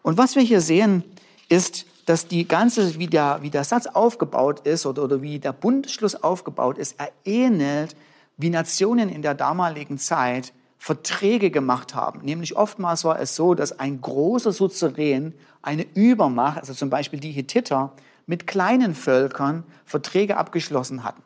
Und 0.01 0.17
was 0.17 0.35
wir 0.35 0.41
hier 0.41 0.61
sehen, 0.61 1.03
ist, 1.49 1.85
dass 2.05 2.27
die 2.27 2.47
ganze, 2.47 2.97
wie 2.99 3.07
der, 3.07 3.39
wie 3.41 3.49
der 3.49 3.63
Satz 3.63 3.85
aufgebaut 3.85 4.61
ist 4.61 4.85
oder, 4.85 5.03
oder 5.03 5.21
wie 5.21 5.39
der 5.39 5.53
Bundesschluss 5.53 6.15
aufgebaut 6.15 6.77
ist, 6.77 6.95
er 6.99 7.11
ähnelt, 7.25 7.95
wie 8.37 8.49
Nationen 8.49 9.09
in 9.09 9.21
der 9.21 9.35
damaligen 9.35 9.97
Zeit 9.97 10.53
Verträge 10.79 11.51
gemacht 11.51 11.95
haben. 11.95 12.21
Nämlich 12.23 12.57
oftmals 12.57 13.03
war 13.03 13.19
es 13.19 13.35
so, 13.35 13.55
dass 13.55 13.79
ein 13.79 14.01
großer 14.01 14.51
Suzerän 14.51 15.33
eine 15.61 15.85
Übermacht, 15.95 16.59
also 16.59 16.73
zum 16.73 16.89
Beispiel 16.89 17.19
die 17.19 17.31
Hethiter, 17.31 17.91
mit 18.25 18.47
kleinen 18.47 18.95
Völkern 18.95 19.63
Verträge 19.85 20.37
abgeschlossen 20.37 21.03
hatten. 21.03 21.21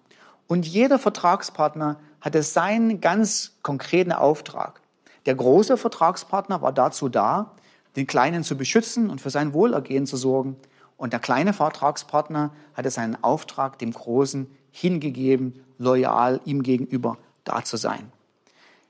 Und 0.48 0.66
jeder 0.66 0.98
Vertragspartner 0.98 2.00
hatte 2.22 2.42
seinen 2.42 3.02
ganz 3.02 3.54
konkreten 3.62 4.12
Auftrag. 4.12 4.82
Der 5.26 5.36
große 5.36 5.78
Vertragspartner 5.78 6.62
war 6.62 6.72
dazu 6.72 7.10
da, 7.10 7.52
den 7.96 8.08
Kleinen 8.08 8.44
zu 8.44 8.56
beschützen 8.56 9.10
und 9.10 9.20
für 9.20 9.30
sein 9.30 9.54
Wohlergehen 9.54 10.06
zu 10.06 10.16
sorgen. 10.18 10.56
Und 10.96 11.14
der 11.14 11.20
kleine 11.20 11.54
Vertragspartner 11.54 12.52
hatte 12.74 12.90
seinen 12.92 13.22
Auftrag 13.24 13.78
dem 13.80 13.92
Großen 13.92 14.50
hingegeben, 14.72 15.64
loyal 15.78 16.40
ihm 16.46 16.64
gegenüber 16.64 17.18
da 17.44 17.64
zu 17.64 17.78
sein. 17.78 18.12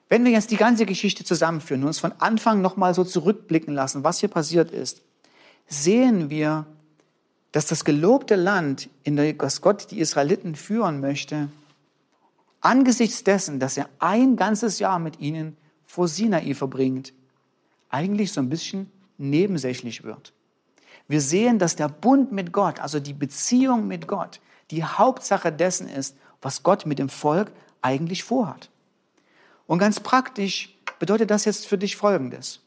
Wenn 0.10 0.24
wir 0.24 0.32
jetzt 0.32 0.52
die 0.52 0.58
ganze 0.58 0.86
Geschichte 0.86 1.26
zusammenführen 1.26 1.82
und 1.82 1.88
uns 1.88 2.00
von 2.00 2.14
Anfang 2.20 2.62
nochmal 2.62 2.94
so 2.94 3.04
zurückblicken 3.04 3.74
lassen, 3.74 4.04
was 4.04 4.20
hier 4.20 4.30
passiert 4.30 4.72
ist, 4.72 5.02
sehen 5.68 6.30
wir, 6.30 6.66
dass 7.58 7.66
das 7.66 7.86
gelobte 7.86 8.36
Land, 8.36 8.88
in 9.02 9.16
das 9.16 9.62
Gott 9.62 9.90
die 9.90 10.00
Israeliten 10.00 10.54
führen 10.54 11.00
möchte, 11.00 11.50
angesichts 12.62 13.24
dessen, 13.24 13.60
dass 13.60 13.78
er 13.78 13.90
ein 13.98 14.36
ganzes 14.36 14.78
Jahr 14.78 15.00
mit 15.00 15.20
ihnen 15.20 15.58
vor 15.88 16.08
Sinai 16.08 16.54
verbringt, 16.54 17.14
eigentlich 17.90 18.32
so 18.32 18.42
ein 18.42 18.50
bisschen 18.50 18.92
nebensächlich 19.18 20.04
wird. 20.04 20.34
Wir 21.08 21.20
sehen, 21.20 21.58
dass 21.58 21.76
der 21.76 21.90
Bund 21.90 22.32
mit 22.32 22.52
Gott, 22.52 22.80
also 22.80 23.00
die 23.00 23.14
Beziehung 23.14 23.88
mit 23.88 24.08
Gott, 24.08 24.40
die 24.70 24.84
Hauptsache 24.84 25.52
dessen 25.52 25.90
ist, 25.90 26.16
was 26.44 26.62
Gott 26.62 26.86
mit 26.86 27.00
dem 27.00 27.10
Volk 27.10 27.52
eigentlich 27.82 28.24
vorhat. 28.24 28.70
Und 29.66 29.80
ganz 29.80 30.00
praktisch 30.00 30.78
bedeutet 31.00 31.32
das 31.32 31.46
jetzt 31.46 31.66
für 31.66 31.80
dich 31.80 31.96
Folgendes. 31.96 32.60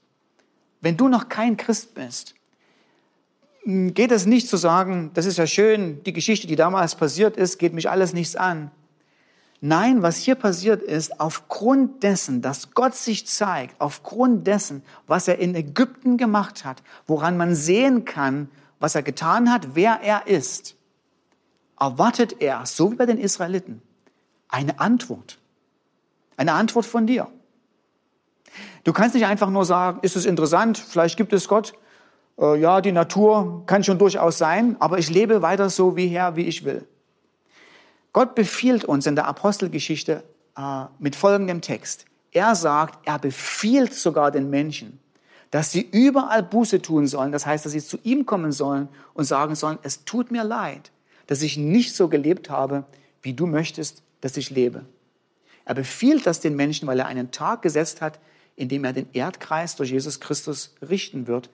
Wenn 0.81 0.96
du 0.96 1.07
noch 1.07 1.29
kein 1.29 1.57
Christ 1.57 1.94
bist, 1.94 2.35
geht 3.64 4.11
es 4.11 4.27
nicht 4.27 4.49
zu 4.49 4.57
sagen, 4.57 5.11
das 5.14 5.27
ist 5.27 5.38
ja 5.38 5.46
schön, 5.46 6.03
die 6.05 6.12
Geschichte, 6.12 6.46
die 6.46 6.57
damals 6.57 6.94
passiert 6.94 7.37
ist, 7.37 7.59
geht 7.59 7.75
mich 7.75 7.90
alles 7.90 8.12
nichts 8.12 8.37
an. 8.37 8.70
Nein, 9.61 10.01
was 10.01 10.16
hier 10.16 10.37
passiert 10.37 10.83
ist, 10.83 11.20
aufgrund 11.20 12.03
dessen, 12.03 12.40
dass 12.40 12.70
Gott 12.70 12.94
sich 12.94 13.27
zeigt, 13.27 13.79
aufgrund 13.79 14.46
dessen, 14.46 14.83
was 15.07 15.29
er 15.29 15.38
in 15.38 15.55
Ägypten 15.55 16.16
gemacht 16.16 16.64
hat, 16.64 16.83
woran 17.07 17.37
man 17.37 17.55
sehen 17.55 18.07
kann, 18.07 18.49
was 18.79 18.94
er 18.94 19.03
getan 19.03 19.53
hat, 19.53 19.75
wer 19.75 20.01
er 20.03 20.27
ist, 20.27 20.77
erwartet 21.79 22.37
er, 22.40 22.64
so 22.64 22.90
wie 22.90 22.96
bei 22.96 23.05
den 23.05 23.18
Israeliten, 23.18 23.83
eine 24.49 24.81
Antwort. 24.81 25.38
Eine 26.38 26.55
Antwort 26.55 26.87
von 26.87 27.07
dir. 27.07 27.29
Du 28.85 28.94
kannst 28.94 29.14
nicht 29.14 29.27
einfach 29.27 29.51
nur 29.51 29.66
sagen, 29.66 29.99
ist 30.01 30.16
es 30.16 30.25
interessant, 30.25 30.79
vielleicht 30.79 31.18
gibt 31.18 31.35
es 31.35 31.49
Gott. 31.49 31.75
Äh, 32.40 32.59
ja, 32.59 32.81
die 32.81 32.92
Natur 32.92 33.64
kann 33.66 33.85
schon 33.85 33.98
durchaus 33.98 34.38
sein, 34.38 34.76
aber 34.81 34.98
ich 34.98 35.11
lebe 35.11 35.42
weiter 35.42 35.68
so 35.70 35.96
wie 35.96 36.09
her, 36.09 36.37
wie 36.37 36.46
ich 36.46 36.64
will. 36.64 36.87
Gott 38.12 38.35
befiehlt 38.35 38.85
uns 38.85 39.07
in 39.07 39.14
der 39.14 39.26
Apostelgeschichte 39.26 40.24
äh, 40.57 40.85
mit 40.98 41.14
folgendem 41.14 41.61
Text. 41.61 42.07
Er 42.33 42.55
sagt, 42.55 43.07
er 43.07 43.18
befiehlt 43.18 43.94
sogar 43.94 44.31
den 44.31 44.50
Menschen, 44.50 44.98
dass 45.50 45.70
sie 45.72 45.88
überall 45.92 46.42
Buße 46.42 46.81
tun 46.81 47.07
sollen. 47.07 47.33
Das 47.33 47.44
heißt, 47.44 47.64
dass 47.64 47.72
sie 47.72 47.81
zu 47.81 47.98
ihm 48.03 48.24
kommen 48.24 48.53
sollen 48.53 48.88
und 49.14 49.24
sagen 49.24 49.55
sollen, 49.55 49.79
es 49.83 50.05
tut 50.05 50.31
mir 50.31 50.44
leid, 50.44 50.90
dass 51.26 51.42
ich 51.42 51.57
nicht 51.57 51.94
so 51.94 52.09
gelebt 52.09 52.50
habe, 52.50 52.85
wie 53.22 53.35
du 53.35 53.46
möchtest, 53.46 54.03
dass 54.20 54.37
ich 54.37 54.50
lebe. 54.50 54.85
Er 55.64 55.74
befiehlt 55.74 56.26
das 56.26 56.40
den 56.40 56.57
Menschen, 56.57 56.88
weil 56.88 56.98
er 56.98 57.07
einen 57.07 57.31
Tag 57.31 57.62
gesetzt 57.62 58.00
hat, 58.00 58.18
in 58.57 58.68
dem 58.68 58.85
er 58.85 58.92
den 58.92 59.09
Erdkreis 59.12 59.76
durch 59.76 59.90
Jesus 59.90 60.20
Christus 60.20 60.74
richten 60.83 61.26
wird 61.26 61.50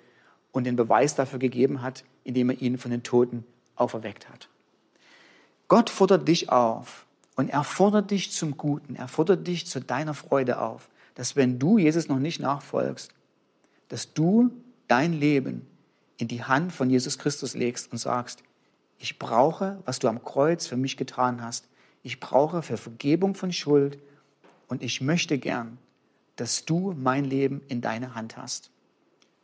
und 0.57 0.64
den 0.64 0.77
Beweis 0.77 1.14
dafür 1.14 1.38
gegeben 1.38 1.83
hat, 1.83 2.03
indem 2.25 2.51
er 2.51 2.62
ihn 2.62 2.79
von 2.79 2.90
den 2.90 3.03
Toten 3.03 3.45
auferweckt 3.75 4.29
hat. 4.29 4.49
Gott 5.69 5.90
fordert 5.90 6.27
dich 6.27 6.49
auf 6.49 7.05
und 7.35 7.51
er 7.51 7.62
fordert 7.62 8.11
dich 8.11 8.33
zum 8.33 8.57
Guten, 8.57 8.97
er 8.97 9.09
fordert 9.09 9.47
dich 9.47 9.66
zu 9.66 9.81
deiner 9.81 10.14
Freude 10.14 10.61
auf, 10.61 10.88
dass 11.14 11.37
wenn 11.37 11.59
du 11.59 11.77
Jesus 11.77 12.09
noch 12.09 12.19
nicht 12.19 12.40
nachfolgst, 12.40 13.12
dass 13.88 14.14
du 14.14 14.51
dein 14.88 15.12
Leben 15.12 15.66
in 16.16 16.29
die 16.29 16.42
Hand 16.42 16.73
von 16.73 16.88
Jesus 16.88 17.19
Christus 17.19 17.55
legst 17.55 17.92
und 17.92 17.99
sagst, 17.99 18.42
ich 18.99 19.19
brauche, 19.19 19.79
was 19.85 19.99
du 19.99 20.09
am 20.09 20.25
Kreuz 20.25 20.66
für 20.66 20.79
mich 20.79 20.97
getan 20.97 21.42
hast. 21.42 21.69
Ich 22.03 22.19
brauche 22.19 22.62
für 22.62 22.79
Vergebung 22.79 23.35
von 23.35 23.53
Schuld 23.53 23.99
und 24.69 24.83
ich 24.83 25.03
möchte 25.03 25.37
gern, 25.37 25.77
dass 26.37 26.64
du 26.64 26.95
mein 26.97 27.27
Leben 27.27 27.61
in 27.69 27.83
deine 27.83 28.14
Hand 28.14 28.38
hast. 28.38 28.71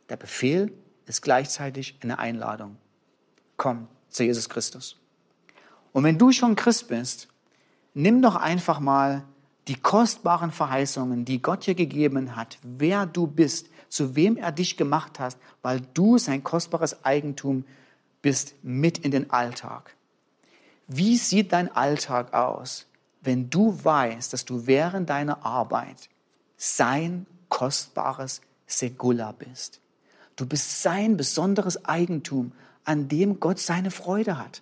Der 0.09 0.17
Befehl 0.17 0.73
ist 1.05 1.21
gleichzeitig 1.21 1.97
eine 2.01 2.19
Einladung. 2.19 2.77
Komm 3.57 3.87
zu 4.09 4.23
Jesus 4.23 4.49
Christus. 4.49 4.97
Und 5.91 6.03
wenn 6.03 6.17
du 6.17 6.31
schon 6.31 6.55
Christ 6.55 6.87
bist, 6.87 7.27
nimm 7.93 8.21
doch 8.21 8.35
einfach 8.35 8.79
mal 8.79 9.23
die 9.67 9.75
kostbaren 9.75 10.51
Verheißungen, 10.51 11.25
die 11.25 11.41
Gott 11.41 11.65
dir 11.65 11.75
gegeben 11.75 12.35
hat, 12.35 12.57
wer 12.63 13.05
du 13.05 13.27
bist, 13.27 13.69
zu 13.87 14.15
wem 14.15 14.35
er 14.37 14.51
dich 14.51 14.75
gemacht 14.75 15.19
hat, 15.19 15.37
weil 15.61 15.81
du 15.93 16.17
sein 16.17 16.43
kostbares 16.43 17.05
Eigentum 17.05 17.63
bist, 18.21 18.55
mit 18.63 18.97
in 18.97 19.11
den 19.11 19.29
Alltag. 19.29 19.95
Wie 20.87 21.17
sieht 21.17 21.53
dein 21.53 21.73
Alltag 21.73 22.33
aus, 22.33 22.87
wenn 23.21 23.49
du 23.49 23.83
weißt, 23.83 24.33
dass 24.33 24.45
du 24.45 24.67
während 24.67 25.09
deiner 25.09 25.45
Arbeit 25.45 26.09
sein 26.57 27.25
kostbares 27.47 28.41
Segula 28.65 29.31
bist? 29.31 29.82
Du 30.35 30.45
bist 30.45 30.81
sein 30.81 31.17
besonderes 31.17 31.85
Eigentum, 31.85 32.51
an 32.83 33.07
dem 33.07 33.39
Gott 33.39 33.59
seine 33.59 33.91
Freude 33.91 34.37
hat. 34.37 34.61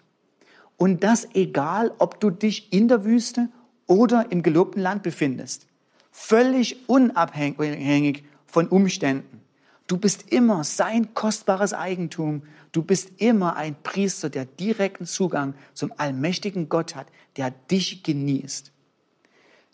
Und 0.77 1.03
das 1.03 1.27
egal, 1.33 1.91
ob 1.97 2.19
du 2.19 2.29
dich 2.29 2.73
in 2.73 2.87
der 2.87 3.05
Wüste 3.05 3.49
oder 3.87 4.31
im 4.31 4.43
gelobten 4.43 4.81
Land 4.81 5.03
befindest. 5.03 5.67
Völlig 6.11 6.89
unabhängig 6.89 8.23
von 8.45 8.67
Umständen. 8.67 9.41
Du 9.87 9.97
bist 9.97 10.31
immer 10.31 10.63
sein 10.63 11.13
kostbares 11.13 11.73
Eigentum. 11.73 12.43
Du 12.71 12.83
bist 12.83 13.11
immer 13.17 13.55
ein 13.55 13.75
Priester, 13.81 14.29
der 14.29 14.45
direkten 14.45 15.05
Zugang 15.05 15.53
zum 15.73 15.93
allmächtigen 15.97 16.69
Gott 16.69 16.95
hat, 16.95 17.07
der 17.37 17.51
dich 17.51 18.03
genießt. 18.03 18.71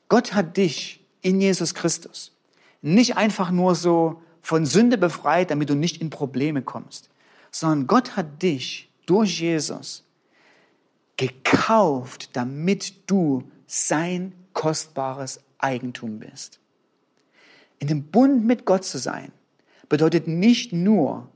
Gott 0.09 0.33
hat 0.33 0.57
dich 0.57 1.05
in 1.21 1.41
Jesus 1.41 1.73
Christus 1.73 2.37
nicht 2.81 3.17
einfach 3.17 3.51
nur 3.51 3.75
so 3.75 4.21
von 4.47 4.65
Sünde 4.65 4.97
befreit, 4.97 5.51
damit 5.51 5.69
du 5.69 5.75
nicht 5.75 5.99
in 5.99 6.09
Probleme 6.09 6.61
kommst, 6.61 7.09
sondern 7.51 7.85
Gott 7.85 8.15
hat 8.15 8.41
dich 8.41 8.89
durch 9.05 9.41
Jesus 9.41 10.05
gekauft, 11.17 12.29
damit 12.31 12.93
du 13.11 13.43
sein 13.65 14.31
kostbares 14.53 15.41
Eigentum 15.57 16.19
bist. 16.19 16.61
In 17.79 17.89
dem 17.89 18.03
Bund 18.03 18.45
mit 18.45 18.63
Gott 18.63 18.85
zu 18.85 18.99
sein, 18.99 19.33
bedeutet 19.89 20.29
nicht 20.29 20.71
nur, 20.71 21.27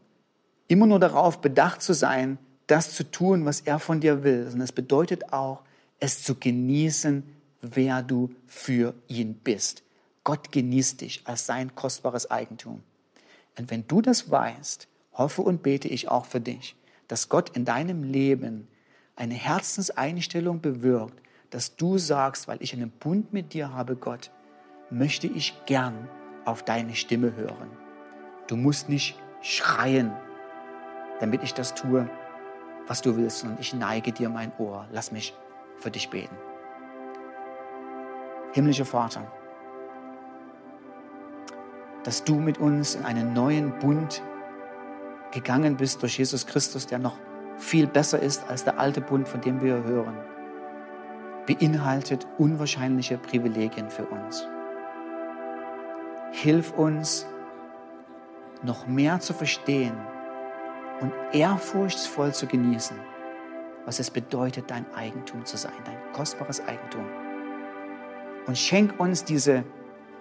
immer 0.70 0.88
nur 0.88 1.00
darauf 1.00 1.42
bedacht 1.42 1.82
zu 1.82 1.94
sein, 1.94 2.38
das 2.68 2.96
zu 2.96 3.04
tun, 3.12 3.44
was 3.44 3.60
er 3.60 3.80
von 3.80 4.00
dir 4.00 4.24
will, 4.24 4.46
sondern 4.46 4.62
es 4.62 4.72
bedeutet 4.72 5.34
auch, 5.34 5.64
es 6.00 6.24
zu 6.24 6.36
genießen, 6.36 7.24
wer 7.62 8.04
du 8.04 8.34
für 8.48 8.94
ihn 9.10 9.34
bist. 9.34 9.84
Gott 10.24 10.54
genießt 10.54 11.02
dich 11.02 11.24
als 11.26 11.46
sein 11.46 11.76
kostbares 11.76 12.32
Eigentum. 12.32 12.84
Und 13.58 13.70
wenn 13.70 13.88
du 13.88 14.02
das 14.02 14.32
weißt, 14.32 14.88
hoffe 15.14 15.42
und 15.42 15.64
bete 15.64 15.88
ich 15.88 16.10
auch 16.10 16.26
für 16.26 16.42
dich, 16.42 16.76
dass 17.08 17.30
Gott 17.30 17.56
in 17.56 17.66
deinem 17.66 18.04
Leben 18.04 18.68
eine 19.16 19.34
Herzenseinstellung 19.34 20.62
bewirkt, 20.62 21.22
dass 21.50 21.76
du 21.76 21.98
sagst, 21.98 22.48
weil 22.48 22.62
ich 22.62 22.74
einen 22.74 22.92
Bund 22.92 23.34
mit 23.34 23.54
dir 23.54 23.74
habe, 23.74 23.96
Gott, 23.96 24.32
möchte 24.90 25.28
ich 25.28 25.54
gern 25.66 26.08
auf 26.46 26.64
deine 26.64 26.96
Stimme 26.96 27.36
hören. 27.36 27.70
Du 28.48 28.56
musst 28.56 28.90
nicht 28.90 29.20
schreien, 29.42 30.12
damit 31.20 31.44
ich 31.44 31.54
das 31.54 31.76
tue, 31.76 32.10
was 32.88 33.02
du 33.02 33.16
willst, 33.16 33.40
sondern 33.40 33.60
ich 33.60 33.74
neige 33.74 34.12
dir 34.12 34.30
mein 34.30 34.52
Ohr. 34.58 34.88
Lass 34.92 35.12
mich 35.12 35.34
für 35.78 35.92
dich 35.92 36.10
beten. 36.10 36.36
Himmlischer 38.54 38.86
Vater, 38.86 39.32
dass 42.04 42.24
du 42.24 42.36
mit 42.36 42.58
uns 42.58 42.96
in 42.96 43.06
einen 43.06 43.34
neuen 43.34 43.78
Bund 43.80 44.22
gegangen 45.32 45.78
bist 45.78 46.02
durch 46.02 46.18
Jesus 46.18 46.46
Christus, 46.46 46.88
der 46.88 47.00
noch 47.00 47.18
viel 47.58 47.88
besser 47.88 48.20
ist 48.20 48.48
als 48.50 48.64
der 48.64 48.80
alte 48.80 49.02
Bund, 49.02 49.28
von 49.28 49.42
dem 49.42 49.62
wir 49.62 49.84
hören, 49.84 50.18
beinhaltet 51.46 52.28
unwahrscheinliche 52.38 53.18
Privilegien 53.18 53.90
für 53.90 54.06
uns. 54.06 54.48
Hilf 56.32 56.72
uns, 56.74 57.28
noch 58.64 58.88
mehr 58.88 59.20
zu 59.20 59.34
verstehen 59.34 59.96
und 61.02 61.12
ehrfurchtsvoll 61.32 62.34
zu 62.34 62.46
genießen, 62.48 62.98
was 63.86 64.00
es 64.00 64.12
bedeutet, 64.12 64.70
dein 64.70 64.86
Eigentum 64.94 65.46
zu 65.46 65.58
sein, 65.58 65.74
dein 65.84 65.98
kostbares 66.14 66.62
Eigentum. 66.68 67.06
Und 68.46 68.58
schenk 68.58 69.00
uns 69.00 69.24
diese 69.24 69.64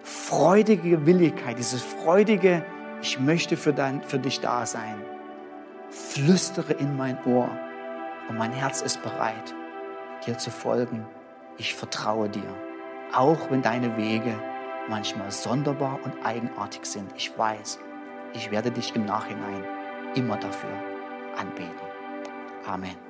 freudige 0.02 1.06
Willigkeit, 1.06 1.58
dieses 1.58 1.82
freudige, 1.82 2.64
ich 3.02 3.18
möchte 3.18 3.56
für, 3.56 3.72
dein, 3.72 4.02
für 4.02 4.18
dich 4.18 4.40
da 4.40 4.66
sein 4.66 4.96
flüstere 5.90 6.72
in 6.74 6.96
mein 6.96 7.18
Ohr 7.24 7.50
und 8.28 8.38
mein 8.38 8.52
Herz 8.52 8.80
ist 8.80 9.02
bereit, 9.02 9.54
dir 10.26 10.38
zu 10.38 10.50
folgen. 10.50 11.04
Ich 11.58 11.74
vertraue 11.74 12.28
dir, 12.28 12.54
auch 13.12 13.50
wenn 13.50 13.62
deine 13.62 13.96
Wege 13.96 14.34
manchmal 14.88 15.30
sonderbar 15.30 15.98
und 16.04 16.14
eigenartig 16.24 16.84
sind. 16.84 17.12
Ich 17.16 17.36
weiß, 17.36 17.78
ich 18.34 18.50
werde 18.50 18.70
dich 18.70 18.94
im 18.94 19.04
Nachhinein 19.04 19.64
immer 20.14 20.36
dafür 20.36 20.70
anbeten. 21.36 21.74
Amen. 22.66 23.09